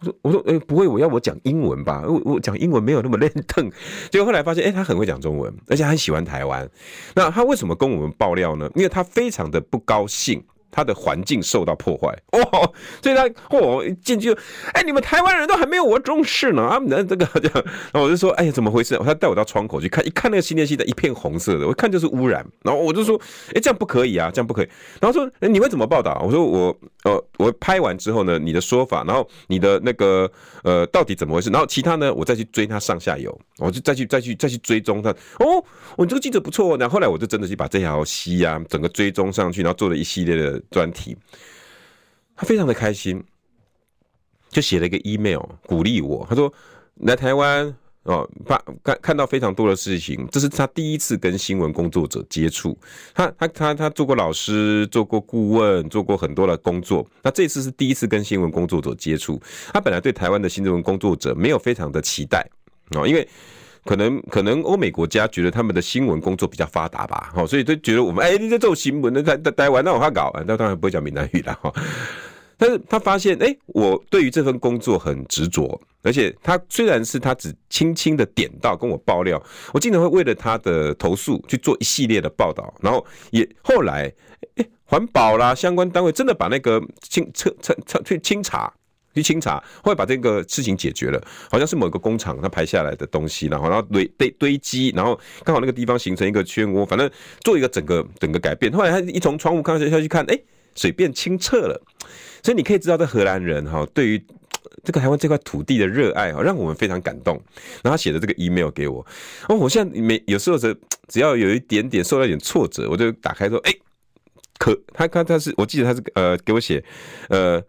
[0.00, 2.04] 我说，我说，哎、不会，我要我讲英文吧？
[2.06, 3.70] 我我讲英文没有那么练邓。
[4.10, 6.68] 结果后来发现，哎、他很会讲中文，而且很喜欢台湾。
[7.14, 8.70] 那他为什么跟我们爆料呢？
[8.74, 10.44] 因为他非常的不高兴。
[10.68, 14.30] 他的环境受到破坏 哦，所以他哦进去，
[14.74, 16.78] 哎，你们台湾人都还没有我重视呢啊！
[16.84, 18.94] 那这个 这样，然后我就说，哎呀，怎么回事？
[19.02, 22.44] 他带我到窗口去看，一看那个新店溪的一片红色的，我一看就是污染。
[22.62, 23.18] 然后我就说，
[23.54, 24.68] 哎，这样不可以啊，这样不可以。
[25.00, 26.20] 然后说，哎，你会怎么报道？
[26.22, 26.76] 我说我
[27.06, 30.30] 呃，我拍完之后呢，你的说法，然后你的那个
[30.64, 31.48] 呃，到底怎么回事？
[31.50, 35.10] 然后其他呢，我再去追他上下游，我就再去再去再去追踪他。
[35.38, 35.64] 哦，
[35.96, 36.76] 我这个记者不错。
[36.76, 40.60] 然后后来我就真的去把这条溪啊，整个追踪上去，然后做了一系列的。
[40.70, 41.16] 专题，
[42.34, 43.22] 他非常的开心，
[44.50, 46.26] 就写了一个 email 鼓励我。
[46.28, 46.52] 他说
[46.96, 47.74] 来台湾
[48.06, 52.76] 哦，看看看到非常多的事情，这是他第一次跟新闻工作者接触。
[53.14, 57.06] 他他他他做过老师，做过顾问，做过很多的工作。
[57.22, 59.40] 那这次是第一次跟新闻工作者接触。
[59.72, 62.48] 他本来对台湾的新闻工作者没有非常的期待
[62.96, 63.28] 哦，因为。
[63.88, 71.72] 可能可能欧美国家觉得他们的新闻工作比较发达吧，所以都觉得我们哎、你在做新闻，那台台台湾那我还搞，那当然不会讲闽南语了哈。
[72.56, 79.42] 但是他发现，哎、我对于这份工作很执着，而且他虽然是他只轻轻的点到跟我爆料，
[79.72, 84.12] 我经常会为了他的投诉去做一系列的报道，然后也后来，
[84.56, 88.72] 哎、环保啦相关单位真的把那个清测测测去清查。
[89.14, 91.18] 去清查，后来把这个事情解决了，
[91.50, 98.70] 好像是某个工厂它排下来的东西，然后然后堆堆堆积，然后刚好那个地方形成一个漩涡，反正做一个整个整个改变。
[98.70, 100.38] 后来他一从窗户看下去看，哎，
[100.74, 101.80] 水变清澈了。
[102.46, 104.24] 所以你可以知道，这荷兰人哈对于
[104.84, 107.34] 这个台湾这块土地的热爱哈，让我们非常感动。
[107.82, 109.04] 然后他写的这个 email 给我，
[109.48, 110.76] 哦，我现在每有时候只
[111.08, 113.74] 只要有一点点受到一点挫折，我就打开说，哎，
[114.58, 116.84] 可他他他是我记得他是呃给我写
[117.28, 117.60] 呃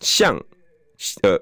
[0.00, 0.36] 向。
[1.20, 1.38] 呃，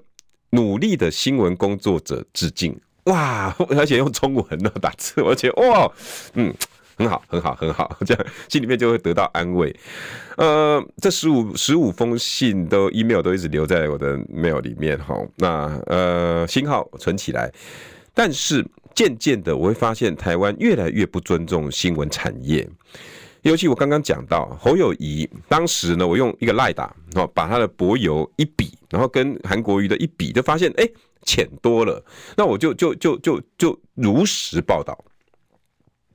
[0.51, 3.55] 努力的新闻工作者致敬哇！
[3.71, 5.89] 而且用中文的打字，而且哇，
[6.35, 6.53] 嗯，
[6.97, 9.75] 很好，很好，很好，这样心里面就会得到安慰。
[10.37, 15.17] 呃，这十五十五封信都 email 都一直留在我的 mail 里面哈。
[15.37, 17.53] 那呃，星号存起来，
[18.13, 22.69] 但是渐渐的我会发现台湾越来越不尊重新闻产业。
[23.43, 30.89] 尤其我刚刚讲到侯友谊，当时呢，我用一个赖打，哦，把他的柏油一比，然后跟韩国瑜的一比，就发现哎，
[31.27, 32.03] 浅多了，
[32.37, 34.99] 那我就就就就就如实报道。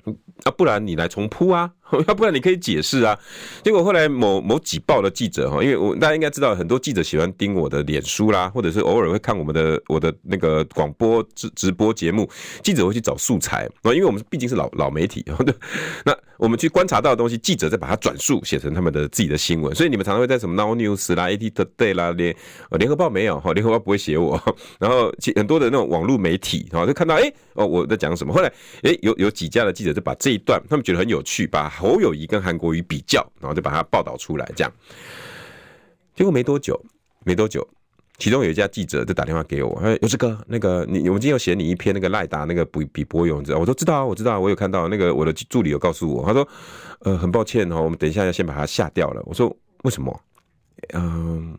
[0.06, 1.74] 那，不然你来重铺啊，
[2.08, 3.18] 要不然你可以解释啊。
[3.64, 12.30] 结果后来某某几报的记者哈，因为我大家应该知道，很多记者喜欢盯我的脸书啦，或者是偶尔会看我们的我的那个广播直直播节目，
[12.64, 15.54] 记者会去找素材啊，因为我们毕竟是老老媒体对，
[16.06, 22.36] 那我们去观察到的东西，记者再把它转述写成他们的自己的新闻，所以你们常常会在什么 Now News 啦、AT Today 啦联
[22.72, 24.42] 联合报没有哈，联合报不会写我，
[24.80, 28.52] 然后很多的那种网络媒体啊，就看到哎哦我在讲什么，后来
[28.84, 34.72] 哎有有几家的记者就把这一段他们觉得很有趣，把侯友谊跟韩国瑜比较，然后就把他报道出来，这样。
[36.16, 36.80] 结果没多久，
[37.24, 37.66] 没多久，
[38.18, 43.58] 其中有一家记者就打电话给我，哎，有志哥那个你，我们今天有写你一篇那个赖达那个比比波勇，你知道？
[43.58, 46.48] 我说知道啊，我知道，我有看到那个我的助理有告诉我，他说，
[47.00, 49.24] 呃，很抱歉哦，我们等一下要先把它下掉了。
[49.26, 50.22] 我说为什么？
[50.94, 51.58] 嗯。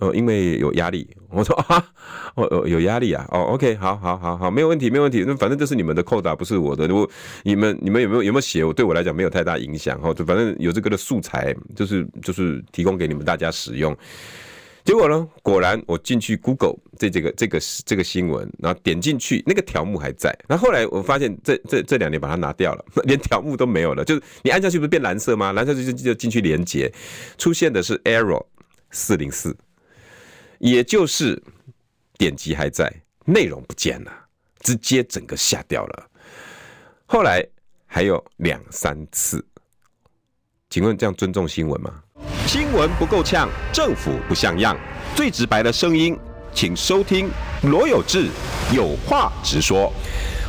[0.00, 1.86] 哦，因为有压力，我说啊，
[2.34, 6.88] 哦哦，有压力啊，哦，OK，好，好，好，好，没有问题，没有问题，那反正这是你们的扣打，不是我的。
[6.88, 7.08] 如果
[7.42, 8.64] 你们你们有没有有没有写？
[8.64, 13.96] 我对我来讲没有太大影响，哈，就反正有这个的素材，就是就是提供给你们大家使用。
[14.82, 20.34] 结果呢，果然我进去 Google 这这个这个这个新闻，然后点进去，那个条目还在。
[20.48, 25.52] 那后来我发现这这这两年把它拿掉了， 连条目都没有了，就是你按下去不是变蓝色吗？
[25.52, 26.90] 蓝色就就就进去连接，
[27.36, 28.42] 出现的是 error
[28.90, 29.54] 四零四。
[30.60, 31.42] 也就是
[32.18, 32.92] 点击还在，
[33.24, 34.12] 内容不见了，
[34.60, 36.10] 直接整个下掉了。
[37.06, 37.42] 后来
[37.86, 39.42] 还有两三次，
[40.68, 42.02] 请问这样尊重新闻吗？
[42.46, 44.78] 新闻不够呛，政府不像样，
[45.16, 46.14] 最直白的声音，
[46.52, 47.30] 请收听
[47.62, 48.28] 罗有志
[48.70, 49.90] 有话直说。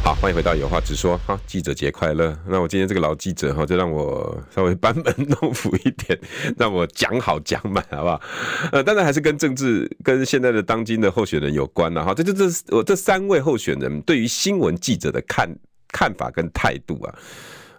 [0.04, 1.16] 好，欢迎回到有话直说。
[1.28, 2.36] 好，记者节快乐。
[2.48, 6.20] 那我今天这个老记者哈，就让我稍微班门弄斧一点，
[6.58, 8.22] 让我讲好讲满，好不好？
[8.72, 12.16] 呃，当然还是跟政治、跟现在的当今的候选人有关了哈。
[12.16, 15.48] 这、这、这，我这三位候选人对于新闻记者的看
[15.90, 17.14] 看法跟态度啊。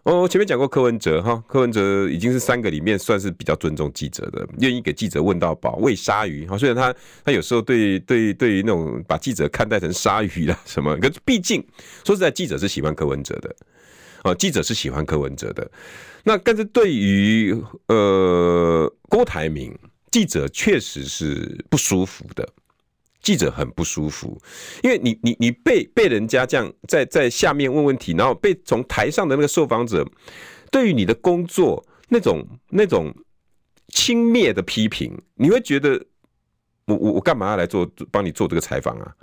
[0.04, 6.58] 哦，前面讲过柯文哲哈，柯文哲已经是三个里面算是比较尊重记者的，愿意给记者问到饱，喂鲨鱼哈。
[6.58, 6.92] 虽然他
[7.24, 11.64] 他有时候对对对于那种把记者看待成鲨鱼啦 什么，可毕竟
[12.04, 13.54] 说实在，记者是喜欢柯文哲的，
[14.22, 15.70] 啊，记者是喜欢柯文哲的。
[16.24, 19.72] 那但是对于呃郭台铭，
[20.10, 22.48] 记者确实是不舒服的。
[23.22, 24.36] 记者很不舒服，
[24.82, 30.04] 因为你你你被被人家这样在在下面问问题，然后被从台上的那个受访者
[30.72, 33.14] 对于你的工作那种那种
[33.90, 36.04] 轻蔑的批评，你会觉得
[36.86, 39.14] 我我我干嘛要来做帮你做这个采访啊？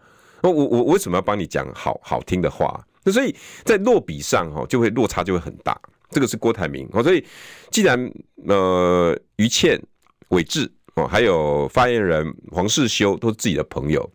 [0.43, 2.81] 我我我为什么要帮你讲好好听的话？
[3.03, 3.35] 那所以
[3.65, 5.77] 在落笔上哈就会落差就会很大。
[6.09, 7.23] 这个是郭台铭哦，所以
[7.69, 8.11] 既然
[8.47, 9.77] 呃于倩
[10.29, 10.71] 韦志。
[11.07, 14.09] 还有发言人黄世修都是自己的朋友，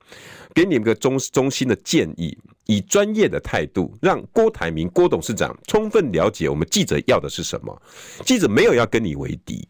[0.55, 7.83] 给你们个中中心的建议，以专业的态度，让郭台铭郭董事长充分了解我们记者要的是什么。
[8.25, 9.66] 记者没有要跟你为敌，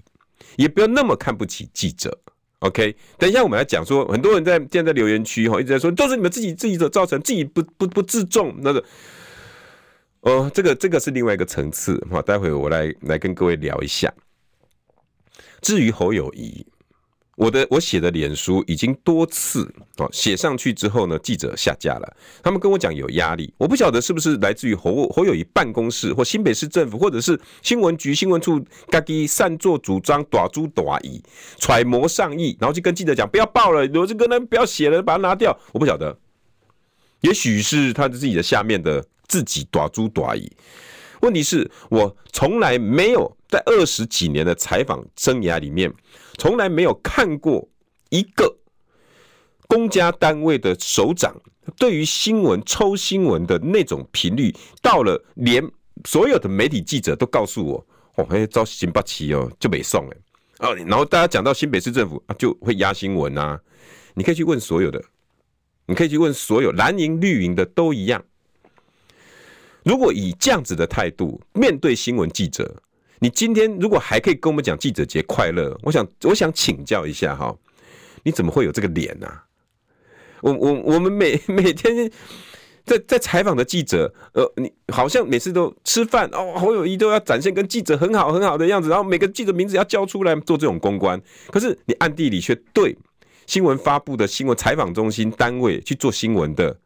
[0.56, 2.16] 也不要那么看不起记者。
[2.60, 8.84] OK，等一下我们来讲说，很多人在现在在留言区哈一直在说，都是你们自己自己的造成，自己不不不自重那个。
[10.20, 14.12] 哦，这个这个是另外一个层次哈，待会我来来跟各位聊一下。
[15.60, 16.66] 至于侯友宜。
[17.36, 22.16] 我的我写的脸书已经多次哦写上去之后呢，记者下架了。
[22.42, 31.20] 他们跟我讲有压力，我不晓得是不是来自于侯侯友宜办公室或新北市政府，或者是新闻局新闻处，自己擅作主张，大主大意，
[31.58, 35.58] 揣摩上意，然后就跟记者讲不要报了，我就跟他不要写了，把它拿掉。
[35.72, 36.16] 我不晓得，
[37.22, 40.50] 也许是他自己的下面的自己大主大意。
[41.20, 45.92] 问题是我从来没有在二十几年的采访生涯里面。
[46.38, 47.68] 从来没有看过
[48.10, 48.56] 一个
[49.66, 51.34] 公家单位的首长
[51.78, 55.66] 对于新闻抽新闻的那种频率，到了连
[56.04, 60.06] 所有的媒体记者都告诉我，哦，哎，招新八七哦，就没送
[60.58, 63.58] 哎，然后大家讲到新北市政府啊，就会压新闻啊，
[64.14, 65.02] 你可以去问所有的，
[65.86, 68.22] 你可以去问所有蓝营绿营的都一样。
[69.82, 72.82] 如果以这样子的态度面对新闻记者，
[73.20, 77.54] 你今天如果还可以跟我们讲记者节快乐，我想我想请教一下哈，
[78.22, 79.26] 你怎么会有这个脸呢？
[80.42, 82.10] 我我我们每 每天
[82.84, 91.18] 在在采访的记者，呃，你好像每次都吃饭哦，侯友谊都要展现跟记者很好很好的样子，然后每个记者名字要叫出来做这种公关，
[91.50, 92.94] 可是你暗地里却对
[93.46, 96.76] 新闻发布的新闻采访中心单位去做新闻的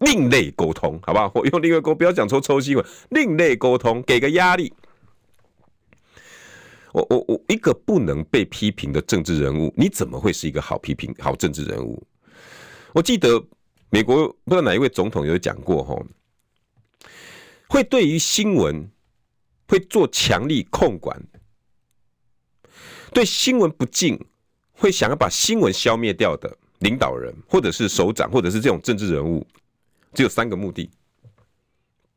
[0.00, 1.30] 另类沟通，好不好？
[1.34, 4.72] 我用另外沟，不要讲抽抽新闻，另类沟通，给个压力。
[6.98, 12.04] 我我我一个不能被批评的政治人物，你怎么会是一个好批评好政治人物？
[12.92, 13.40] 我记得
[13.90, 15.96] 美国不知道哪一位总统有讲过哈，
[17.68, 18.90] 会对于新闻
[19.68, 21.22] 会做强力控管，
[23.12, 24.18] 对新闻不敬，
[24.72, 29.46] 会想要把新闻消灭掉的领导人，或者是首长，或者是这种政治人物，
[30.14, 30.90] 只有三个目的，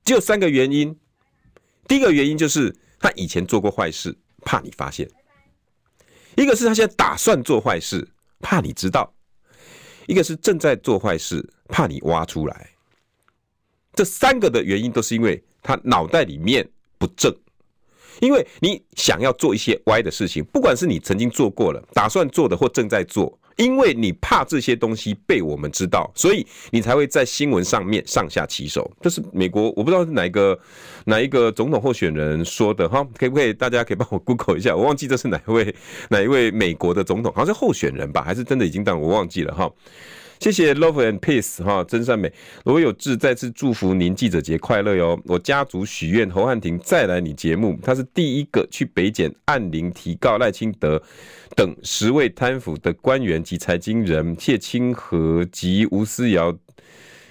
[0.04, 0.98] 只有三个原因。
[1.88, 4.18] 第一个原因就是他以前做过坏事。
[4.42, 5.10] 怕你发现，
[6.36, 8.08] 一个是他现在打算做坏事，
[8.40, 9.12] 怕你知道；
[10.08, 12.70] 一个是正在做坏事，怕你挖出来。
[13.94, 17.36] 这三个的原因都是因为他脑袋里面不正，
[18.22, 23.38] 因为你想要做一些歪的事情，不管是你曾经做过了、打算做的或正在做。
[23.62, 28.92] 因为你怕这些东西被我们知道，所以你才会在新闻上面上下其手。
[29.00, 30.60] 这是美国，我不知道是哪一个
[31.06, 33.54] 哪一个总统候选人说的哈，可不可以？
[33.54, 35.76] 大家可以帮我 Google 一下，我忘记这是哪一位
[36.10, 39.72] 哪一位美国的总统，好像是候选人吧，还是真的已经当我忘记了哈。
[40.42, 42.34] 谢谢 Love and Peace 哈，真善美
[42.64, 45.22] 罗有志再次祝福您记者节快乐哟！
[45.26, 51.00] 我家族许愿侯汉廷再来你节目，他是第一个去北检按铃提告赖清德
[51.56, 56.52] 等十位贪腐的官员及财经人谢清河及吴思瑶，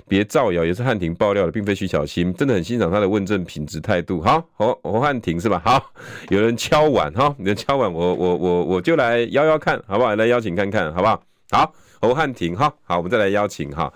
[0.06, 4.22] 别造谣，也是汉廷爆料的，并非徐巧芯，真的很欣赏他的问政品质态度。
[4.22, 5.60] 好，侯侯汉廷是吧？
[5.64, 5.92] 好，
[6.28, 10.14] 有人敲碗哈，有人敲碗，我我我我就来邀邀看好不好？
[10.14, 11.20] 来邀请看看好不好？
[11.50, 13.92] 好，侯汉廷哈，好，我们再来邀请哈。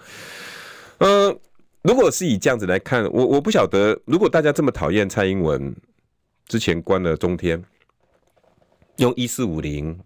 [0.98, 1.40] 嗯、呃，
[1.82, 5.74] 如果是以这样子来看，我我不晓得，如果大家这么讨厌蔡英文，
[6.46, 7.62] 之前关了中天，
[8.96, 9.98] 用一四五零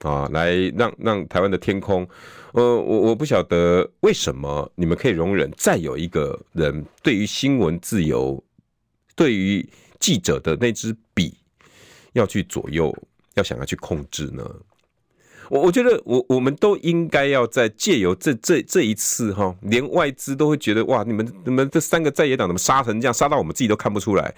[0.00, 2.06] 啊来让让台湾的天空，
[2.52, 8.42] 呃，我我不晓得为什么你们可以容忍再有一个人对于新闻自由，
[9.14, 9.66] 对于
[10.00, 11.34] 记者的那支笔
[12.12, 12.94] 要去左右，
[13.34, 14.44] 要想要去控制呢？
[15.50, 24.34] 我我觉得我我们都应该要在借由这这这一次哈，连外资都会觉得哇，你们你们这三个在野党怎么杀成这样，杀到我们自己都看不出来。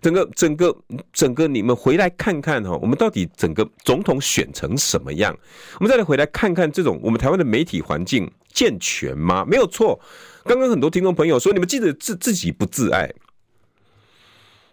[0.00, 0.76] 整个整个
[1.12, 5.36] 整个，你们回来看看哈，我们到底整个总统选成什么样？
[5.78, 9.44] 我们再来回来看看这种我们台湾的媒体环境健全吗？
[9.44, 9.98] 没有错。
[10.44, 13.08] 刚刚很多听众朋友说，你们记得自自己不自爱。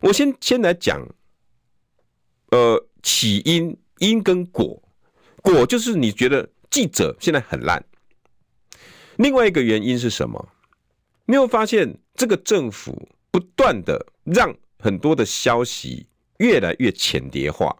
[0.01, 1.07] 我先先来讲，
[2.49, 4.81] 呃，起因因跟果。
[5.41, 7.83] 果就是你觉得记者现在很烂，
[9.17, 10.49] 另外一个原因是什么？
[11.25, 17.75] 你有发现这个政府不断的让很多的消息越来越浅叠化，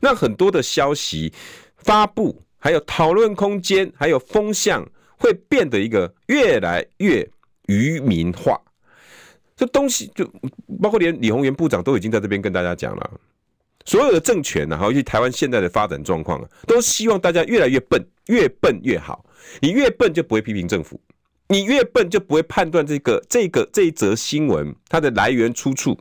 [0.00, 1.32] 那很多的消息
[1.76, 7.28] 发布，还有讨论空间，还有风向会变得一个越来越
[7.66, 8.60] 愚民化。
[9.54, 10.24] 这东西就
[10.80, 13.20] 包括连李鸿源部长都已经在这边跟大家讲了。
[13.84, 19.24] 所有的政权呢，尤其台湾现在的发展状况啊，都希望大家越来越笨，越笨越好。
[19.60, 21.00] 你越笨就不会批评政府，
[21.48, 25.98] 你越笨就不会判断这个这个这一则新闻它的来源出处。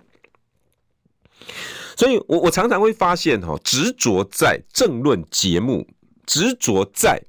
[1.97, 5.87] 所以我我常常会发现哈，执着在政论节目，
[6.25, 7.21] 执着在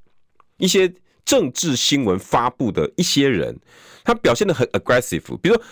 [0.58, 0.92] 一些
[1.24, 3.58] 政治新闻发布的一些人，
[4.04, 5.62] 他表现得很 aggressive，比如说。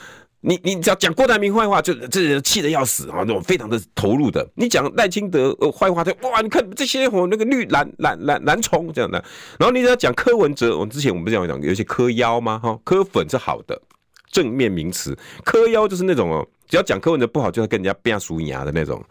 [0.43, 3.17] 你你只要讲郭台铭坏话，就这人气得要死啊！
[3.19, 4.49] 那种非常的投入的。
[4.55, 9.23] 你讲赖清德呃坏话，他哇，你看这些我那个绿蓝蓝蓝蓝虫这样的。
[9.59, 12.59] 然后你只要讲柯文哲，我们之前我们不是讲讲有些柯妖吗？
[12.59, 13.81] 哈，柯粉是好的
[14.31, 15.15] 正面名词，
[15.45, 19.05] 柯妖就是那种哦，只要讲柯文哲不好，就要跟人家变输牙的那种。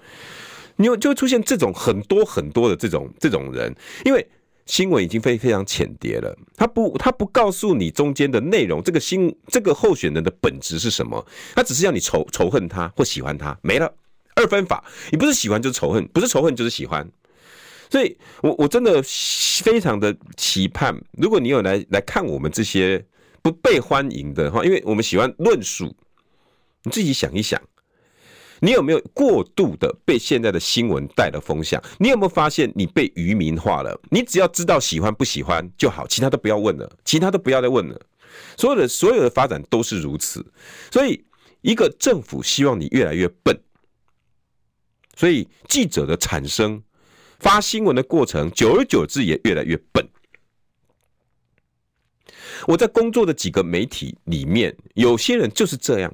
[0.78, 4.28] 你就会出现这种很多很多的这种这种人，因为。
[4.70, 11.26] 新闻已经非非常浅碟了，他不他不告诉你中间的内容，这个新这个候选人的本质是什么？
[11.56, 13.92] 他只是要你仇仇恨他或喜欢他，没了
[14.36, 17.10] 二分法，你不是喜欢就是仇恨，不是仇恨就是喜欢。
[17.90, 19.02] 所以我我真的
[19.64, 23.04] 非常的期盼，如果你有来来看我们这些
[23.42, 25.92] 不被欢迎的话，因为我们喜欢论述，
[26.84, 27.60] 你自己想一想。
[28.62, 31.82] 你有没有过度的被现在的新闻带了风向？
[31.98, 34.00] 你有没有发现你被愚民化了？
[34.12, 38.00] 你只要知道喜欢不喜欢就好，其他都不要问了，其他都不要再问了。
[38.58, 40.46] 所有的所有的发展都是如此，
[40.92, 41.24] 所以
[41.62, 43.60] 一个政府希望你越来越笨，
[45.16, 46.82] 所以记者的产生、
[47.40, 50.08] 发新闻的过程，久而久之也越来越笨。
[52.68, 56.14] 我在工作的几个媒体里面，有些人就是这样。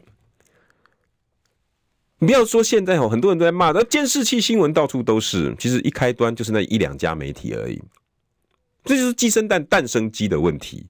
[2.26, 5.56] 不要说现在哦，很多人都在骂，那监视器新闻到处都是。
[5.60, 7.82] 其实一开端就是那一两家媒体而已，
[8.84, 10.86] 这就是鸡生蛋，蛋生鸡的问题。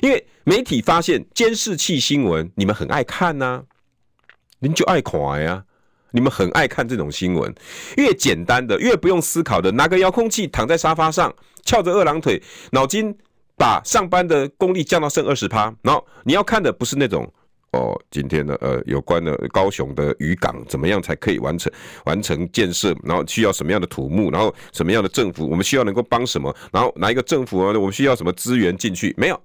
[0.00, 3.62] 因为媒体发现监视器新闻，你们很爱看呐、啊，
[4.58, 5.64] 您就爱看呀。
[6.12, 7.54] 你们很爱看这种新闻，
[7.96, 13.14] 越简单的，越不用思考的，拿个遥控器躺在沙发上，翘着二郎腿，脑筋
[13.56, 15.74] 把上班的功力降到剩二十趴。
[15.82, 17.30] 然后你要看的不是那种。
[17.76, 21.70] 哦，今天呢，呃，有关的高雄的渔港怎么样才可以完成
[22.06, 22.96] 完成建设？
[23.04, 24.30] 然后需要什么样的土木？
[24.30, 25.46] 然后什么样的政府？
[25.48, 26.54] 我们需要能够帮什么？
[26.72, 27.78] 然后哪一个政府啊？
[27.78, 29.14] 我们需要什么资源进去？
[29.18, 29.38] 没有。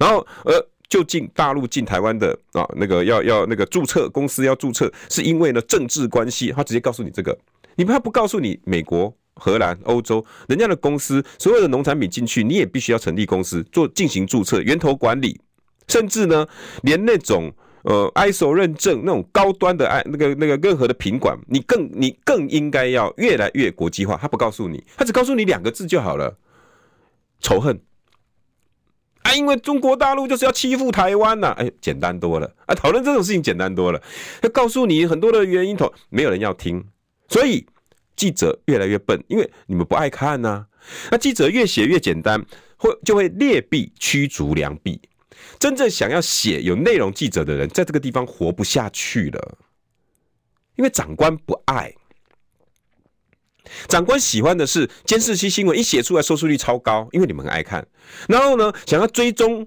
[0.00, 0.54] 然后呃，
[0.88, 7.38] 就进大陆进台湾的啊，那个要要那个注册公司要注册，是因为呢政治关系，他直接告诉你这个，
[7.76, 15.40] 你怕不告诉你美国、荷兰、欧洲人家的公司所有的农产品进去，你也必须要成立公司做进行注册、源头管理。
[15.86, 16.46] 甚至呢，
[16.82, 17.50] 连那种
[17.82, 24.16] 呃 ISO 认证那种高端的哎那个那个任何的品管，你更你更应该要越来越国际化。
[24.16, 26.36] 他不告诉你，他只告诉你两个字就好了：
[27.40, 27.80] 仇恨。
[29.22, 34.00] 啊，因为中国大陆就是要欺负台湾呐、哎，简单多了啊，讨论这种事情简单多了。
[34.40, 36.84] 他告诉你很多的原因头，没有人要听，
[37.28, 37.66] 所以
[38.16, 40.66] 记者越来越笨，因为你们不爱看呐、
[41.10, 42.44] 那记者越写越简单，
[42.76, 45.00] 会就会劣币驱逐良币。
[45.58, 49.58] 真正想要写有内容记者的人，在这个地方活不下去了，
[50.76, 51.92] 因为长官不爱，
[53.88, 57.86] 长官喜欢的是监视器新闻，一写出来收视率超高，因为你们很爱看。
[58.28, 59.66] 然后呢，想要追踪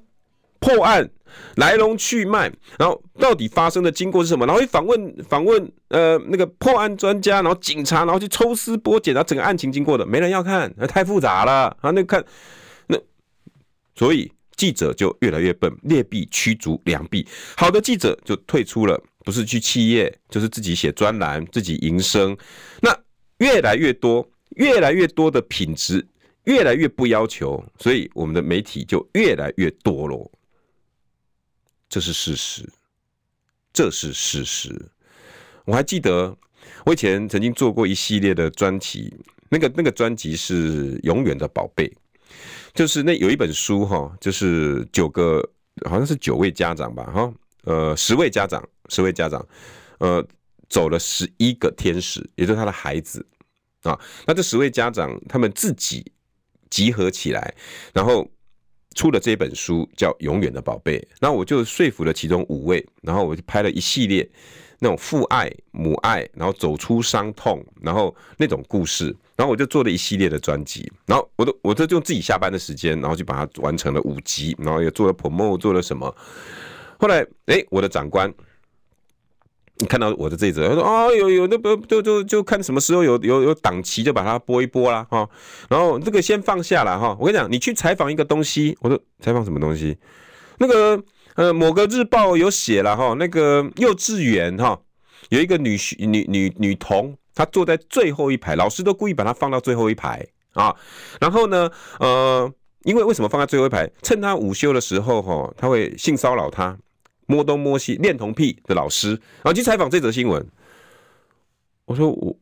[0.60, 1.10] 破案
[1.56, 12.24] 来龙去脉，然后到底发生的经过是什么，然后去访问访问呃那个破案专家，然后警察，然后去抽丝剥茧，然后整个案情经过的，没人要看，那太复杂了啊，那看
[12.88, 12.98] 那。
[13.94, 14.32] 所以
[14.62, 22.38] 记者就越来越笨，劣币驱逐良币，好的记者就退出了，不是去企业，就是自己写专栏，自己营生。
[22.80, 22.96] 那
[23.40, 24.24] 越来越多，
[24.58, 26.08] 越来越多的品质，
[26.44, 30.32] 越来越不要求，所以我们的媒体就越来越多咯。
[31.90, 32.70] 这是事实，
[33.74, 34.80] 这是事实。
[35.66, 36.38] 我还记得，
[36.86, 39.12] 我以前曾经做过一系列的专辑，
[39.50, 41.88] 那个那个专辑是《永远的宝贝》，
[42.74, 45.42] 就是那有一本书哈，就是九个，
[45.90, 49.46] 好像是九位家长吧，哈，呃，十位家长，十位家长，
[50.00, 50.26] 呃，
[50.70, 53.26] 走了十一个天使，也就是他的孩子
[53.84, 54.00] 啊。
[54.26, 56.12] 那这十位家长他们自己
[56.70, 57.54] 集合起来，
[57.94, 58.30] 然后。
[58.94, 64.30] 出了这本书叫《永远的宝贝》，那我就说服了其中五位，然后我就拍了一系列
[64.84, 76.14] 那种父爱、母爱，然后走出伤痛，然后那种故事，然后我就做了一系列的专辑，然后我都我都用自己下班的时间，然后就把它完成了五集，然后也做了 promo，做了什么，
[76.98, 78.34] 后来哎，我的长官。
[79.78, 85.04] 你看到我的这一则，他说：“哦，有有那不就就就看什么时候有有有档期就把它播一播啦。
[85.10, 85.28] 哈。
[85.70, 87.18] 然后这个先放下了哈。
[87.20, 89.98] 我跟你讲，你去采访一个东西，我说采访什么东西？
[90.60, 91.04] 那个
[91.36, 94.80] 呃某个日报有写了哈，那个幼稚园哈
[95.30, 100.76] 有一个女女女女童，她坐在最后一排，老师都故意把她放到最后一排啊。
[101.20, 101.70] 然后呢，
[102.00, 102.52] 呃，
[102.84, 103.90] 因为为什么放在最后一排？
[104.02, 106.78] 趁她午休的时候哈，她会性骚扰她。”
[107.28, 110.46] 摸东摸西恋童癖的老师，然后去采访这则新闻。
[111.86, 112.36] 我说我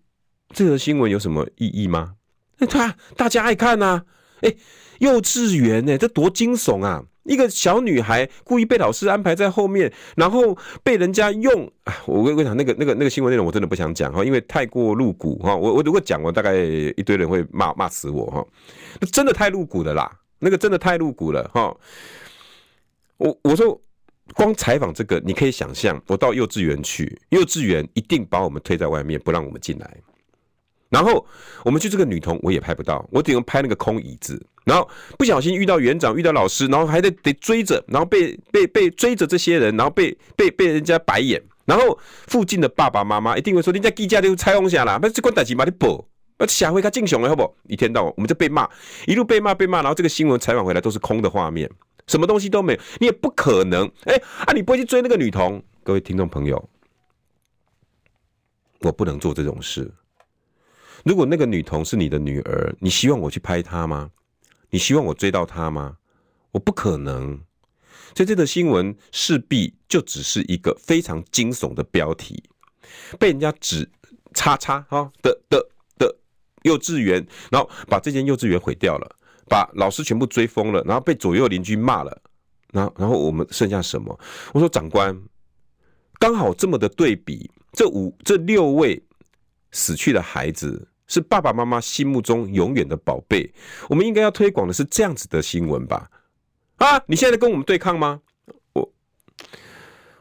[0.52, 2.16] 这则新闻有什么意义吗？
[2.58, 4.06] 那他大家爱看呐、啊，
[4.42, 4.56] 哎，
[4.98, 7.04] 幼稚园呢，这多惊悚啊！
[7.24, 11.72] 一个小女孩故意被老师安排在后面，然后被人家用。
[12.06, 15.56] 我跟你讲，那个那个那个新闻内容我真的不想讲哈，因为太过露骨哈。
[15.56, 18.46] 我我如果讲，我大概一堆人会骂骂死我哈。
[19.00, 21.76] 那真的太露骨了啦，那个真的太露骨了哈。
[23.18, 23.80] 我我说。
[24.36, 29.98] 光采访这个，你可以想象，我到幼稚园去，幼稚园一定把我们推在外面，不让我们进来。
[30.90, 31.26] 然后
[31.64, 34.44] 我们去这个女童，我也拍不到，我只能拍那个空椅子。
[34.66, 34.88] 然后
[35.18, 41.42] 不小心遇到园长，遇到老师，然后还得得追着，然后被被被追着这些人，然后被被被人家白眼。
[41.66, 46.04] 然后附近的爸爸妈妈一定会说：“人家记者就采访下啦，那这关代志嘛你报，
[46.40, 48.68] 那下回他敬雄了好不好？”一天到晚我们就被骂，
[49.06, 51.70] 一路被骂被骂，然后这个新闻采访回来都是空的画面。
[52.08, 53.88] 什么东西都没有，你也不可能。
[54.06, 54.16] 哎、
[54.46, 55.62] 啊，你不会去追那个女童。
[55.84, 56.70] 各位听众朋友，
[58.80, 59.92] 我不能做这种事。
[61.06, 64.12] 如果那个女童是你的女儿，你希望我去拍她吗？
[64.70, 65.98] 你希望我追到她吗？
[66.52, 67.40] 我不可能。
[68.16, 72.44] 所以这则新闻势必就只是一个非常惊悚的标题，
[73.20, 73.90] 被人家指
[74.34, 75.64] 叉叉哈的的
[75.98, 76.16] 的
[76.64, 79.16] 幼稚园，然后把这间幼稚园毁掉了。
[79.48, 82.22] 把老师全部追疯了，然后被左右邻居骂了，
[82.72, 84.20] 然后然后我们剩下什么？
[84.54, 85.20] 我说长官，
[86.20, 89.02] 刚好这么的对比，这五这六位
[89.72, 93.52] 死去的孩子是爸爸妈妈心目中永远的宝贝，
[93.88, 96.10] 我们应该要推广的是这样子的新闻吧？
[96.78, 98.22] 啊，你现在跟我们对抗吗？
[98.74, 98.92] 我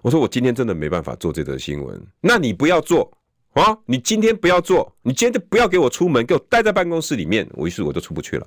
[0.03, 3.11] 我说我今天真的没办法做这则新闻，那你不要做
[3.53, 3.77] 啊！
[3.87, 8.47] 你今天不要做，你今天就不要给我出门，给我待在办公室里面，我于是我就出不去了。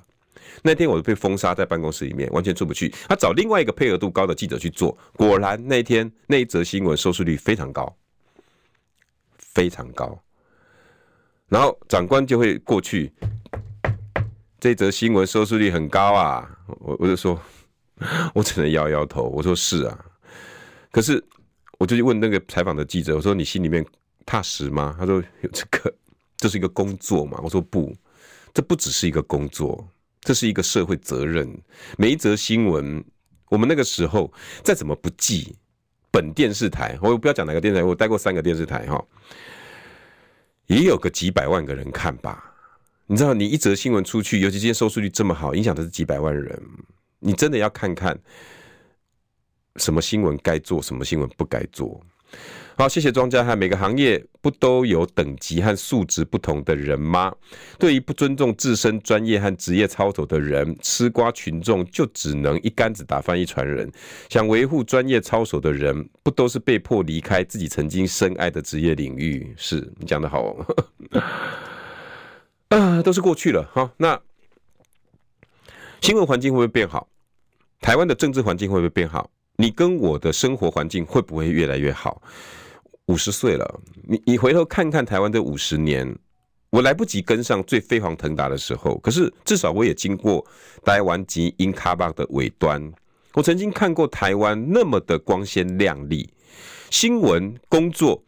[0.62, 2.88] 那天我就被封杀在办公室里面，完全出不去。
[3.08, 7.96] 他找另外一个配合度高的记者去做，果然那一天那一则新闻收视率非常高，
[9.38, 10.22] 非常高。
[11.52, 13.12] 然后长官就会过去，
[14.58, 16.50] 这则新闻收视率很高啊，
[16.80, 17.38] 我我就说，
[18.32, 20.06] 我只能摇摇头，我说是啊。
[20.90, 21.22] 可是
[21.78, 23.84] 我就去问那个采访的记者，我说你心里面
[24.24, 24.96] 踏实吗？
[24.98, 25.94] 他说有这个，
[26.38, 27.38] 这是一个工作嘛。
[27.42, 27.94] 我说不，
[28.54, 29.86] 这不只是一个工作。
[30.22, 31.46] 这是一个社会责任。
[31.98, 33.04] 每一则新闻，
[33.50, 34.32] 我们那个时候
[34.64, 35.54] 再怎么不济，
[36.10, 39.04] 本电视台，我不要讲哪个电视台，我待过三个电视台哈，
[40.72, 42.54] 也有个几百万个人看吧。
[43.06, 46.62] 你知道，你一则新闻出去，尤其今天收视率这么好，影响的是几百万人，
[47.18, 48.18] 你真的要看看
[49.76, 52.00] 什么新闻该做，什么新闻不该做。
[52.82, 53.56] 好，谢谢庄家汉。
[53.56, 57.32] 每个行业不都有等级和素质不同的人吗？
[57.78, 63.88] 对于不尊重自身专业和职业操守的人，吃瓜群众就只能一竿子打翻一船人。
[64.28, 69.54] 想维护专业操守的人，不都是被迫离开自己曾经深爱的职业领域？
[69.56, 70.66] 是你讲得好，哦
[72.76, 73.64] 啊，都是过去了。
[73.72, 74.20] 好，那
[76.00, 77.06] 新闻环境会不会变好？
[77.80, 79.30] 台湾的政治环境会不会变好？
[79.54, 82.20] 你跟我的生活环境会不会越来越好？
[83.06, 86.16] 五十岁了，你你回头看看台湾这五十年，
[86.70, 90.44] 我来不及跟上最飞黄腾达的时候，可是至少我也经过
[90.84, 92.92] 台湾及英卡巴的尾端。
[93.34, 96.28] 我曾经看过台湾那么的光鲜亮丽，
[96.90, 98.22] 新闻工作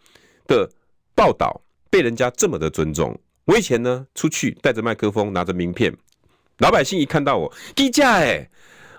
[0.46, 0.68] 的
[1.14, 3.18] 报道被人家这么的尊重。
[3.44, 5.94] 我以前呢，出去带着麦克风，拿着名片，
[6.58, 8.50] 老百姓一看到我，低价哎，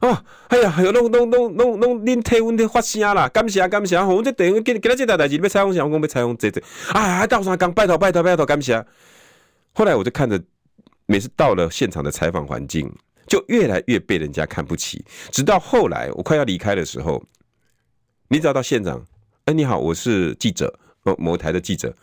[0.05, 6.61] 哦，哎呀，还有弄弄弄弄弄恁体温的发声啦，感谢感谢，吼我这等于给给他这台代志，要采访啥，我讲要采访这这，
[6.93, 8.85] 哎，还到啥讲，拜托拜托拜托，感谢。
[9.73, 10.39] 后来我就看着，
[11.07, 12.91] 每次到了现场的采访环境，
[13.27, 17.23] 就越来越被人家看不起，直到后来我快要离开的时候，
[18.27, 19.03] 你找到现场，
[19.45, 20.71] 哎，你好，我是记者，
[21.03, 21.93] 某某台的记者，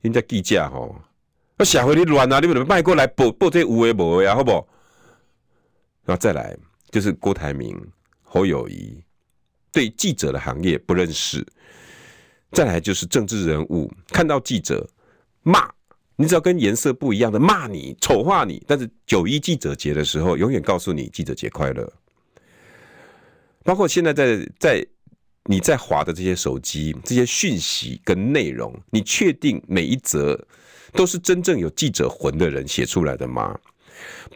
[0.00, 0.94] 人家计价吼。
[1.56, 2.40] 那社会你乱啊！
[2.40, 4.66] 你们卖过来报报这有诶无诶啊，好不好？
[6.04, 6.56] 然后再来
[6.94, 7.76] 就是郭台铭、
[8.22, 9.02] 侯友宜
[9.72, 11.44] 对记者的行业不认识，
[12.52, 14.88] 再来就是政治人物看到记者
[15.42, 15.68] 骂，
[16.14, 21.92] 你只要跟颜色不一样的骂你、丑化你，但是九一记者节的时候，永远告诉你记者节快乐。
[23.64, 24.86] 包括现在在在
[25.46, 30.40] 你在划的这些手机、这些讯息跟内容，你确定每一则？
[30.92, 33.58] 都是真正有记者魂的人写出来的吗？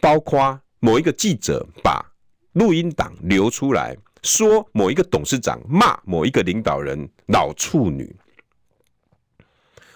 [0.01, 2.05] 包括某一个记者把
[2.53, 8.15] 录音档流出来，说某一个董事长骂某一个领导人老处女。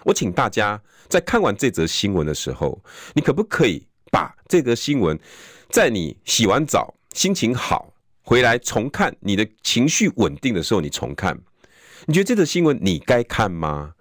[0.04, 2.82] 我请大家在看完这则新闻的时候，
[3.14, 5.18] 你可不可以把这则新闻
[5.70, 11.40] 在你洗完澡、心情好回来重看，你的情绪稳定的时候，你重看？
[12.06, 13.94] 你觉得这则新闻你该看吗？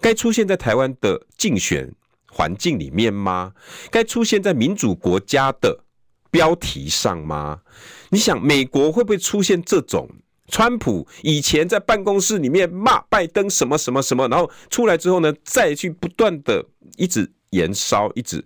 [0.00, 1.92] 该出现在台湾的竞选
[2.30, 3.52] 环境里面吗？
[3.90, 5.84] 该出现在民主国家的
[6.30, 7.60] 标题上吗？
[8.10, 10.08] 你想，美国会不会出现这种？
[10.48, 16.64] 川普以前在办公室里面骂拜登什么什么什么，然后出来之后呢，再去不断的
[16.96, 18.44] 一直延烧，一直，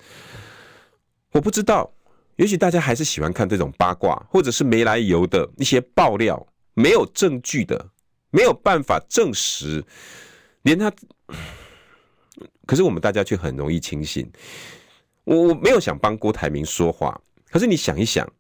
[1.33, 1.91] 我不知道，
[2.37, 7.89] 也许大家还是喜欢看这种八卦，或者是没来由的一些爆料，没有证据的，
[8.31, 9.83] 没有办法证实，
[10.61, 10.93] 连他。
[12.67, 14.31] 可是我们大家却很容易轻信，
[15.25, 17.19] 我我没有想帮郭台铭说话，
[17.51, 18.31] 可是你想一想，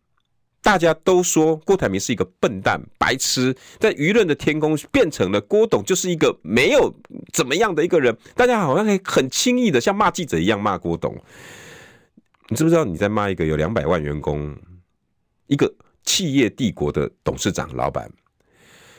[0.64, 6.90] 大家都说郭台铭是一个笨蛋、白痴，在舆论的天空变成了郭董就是一个没有
[7.34, 11.14] 怎么样的一个人，大家好像可以很轻易的像骂记者一样骂郭董。
[12.48, 14.56] 你知不知道你在骂一个有两百万员工、
[15.48, 15.70] 一个
[16.02, 18.10] 企业帝国的董事长、老板？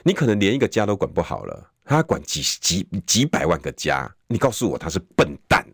[0.04, 1.72] 你可能连一个家都管不好了。
[1.84, 5.66] 他管几几几百万个家，你告诉我他是笨蛋，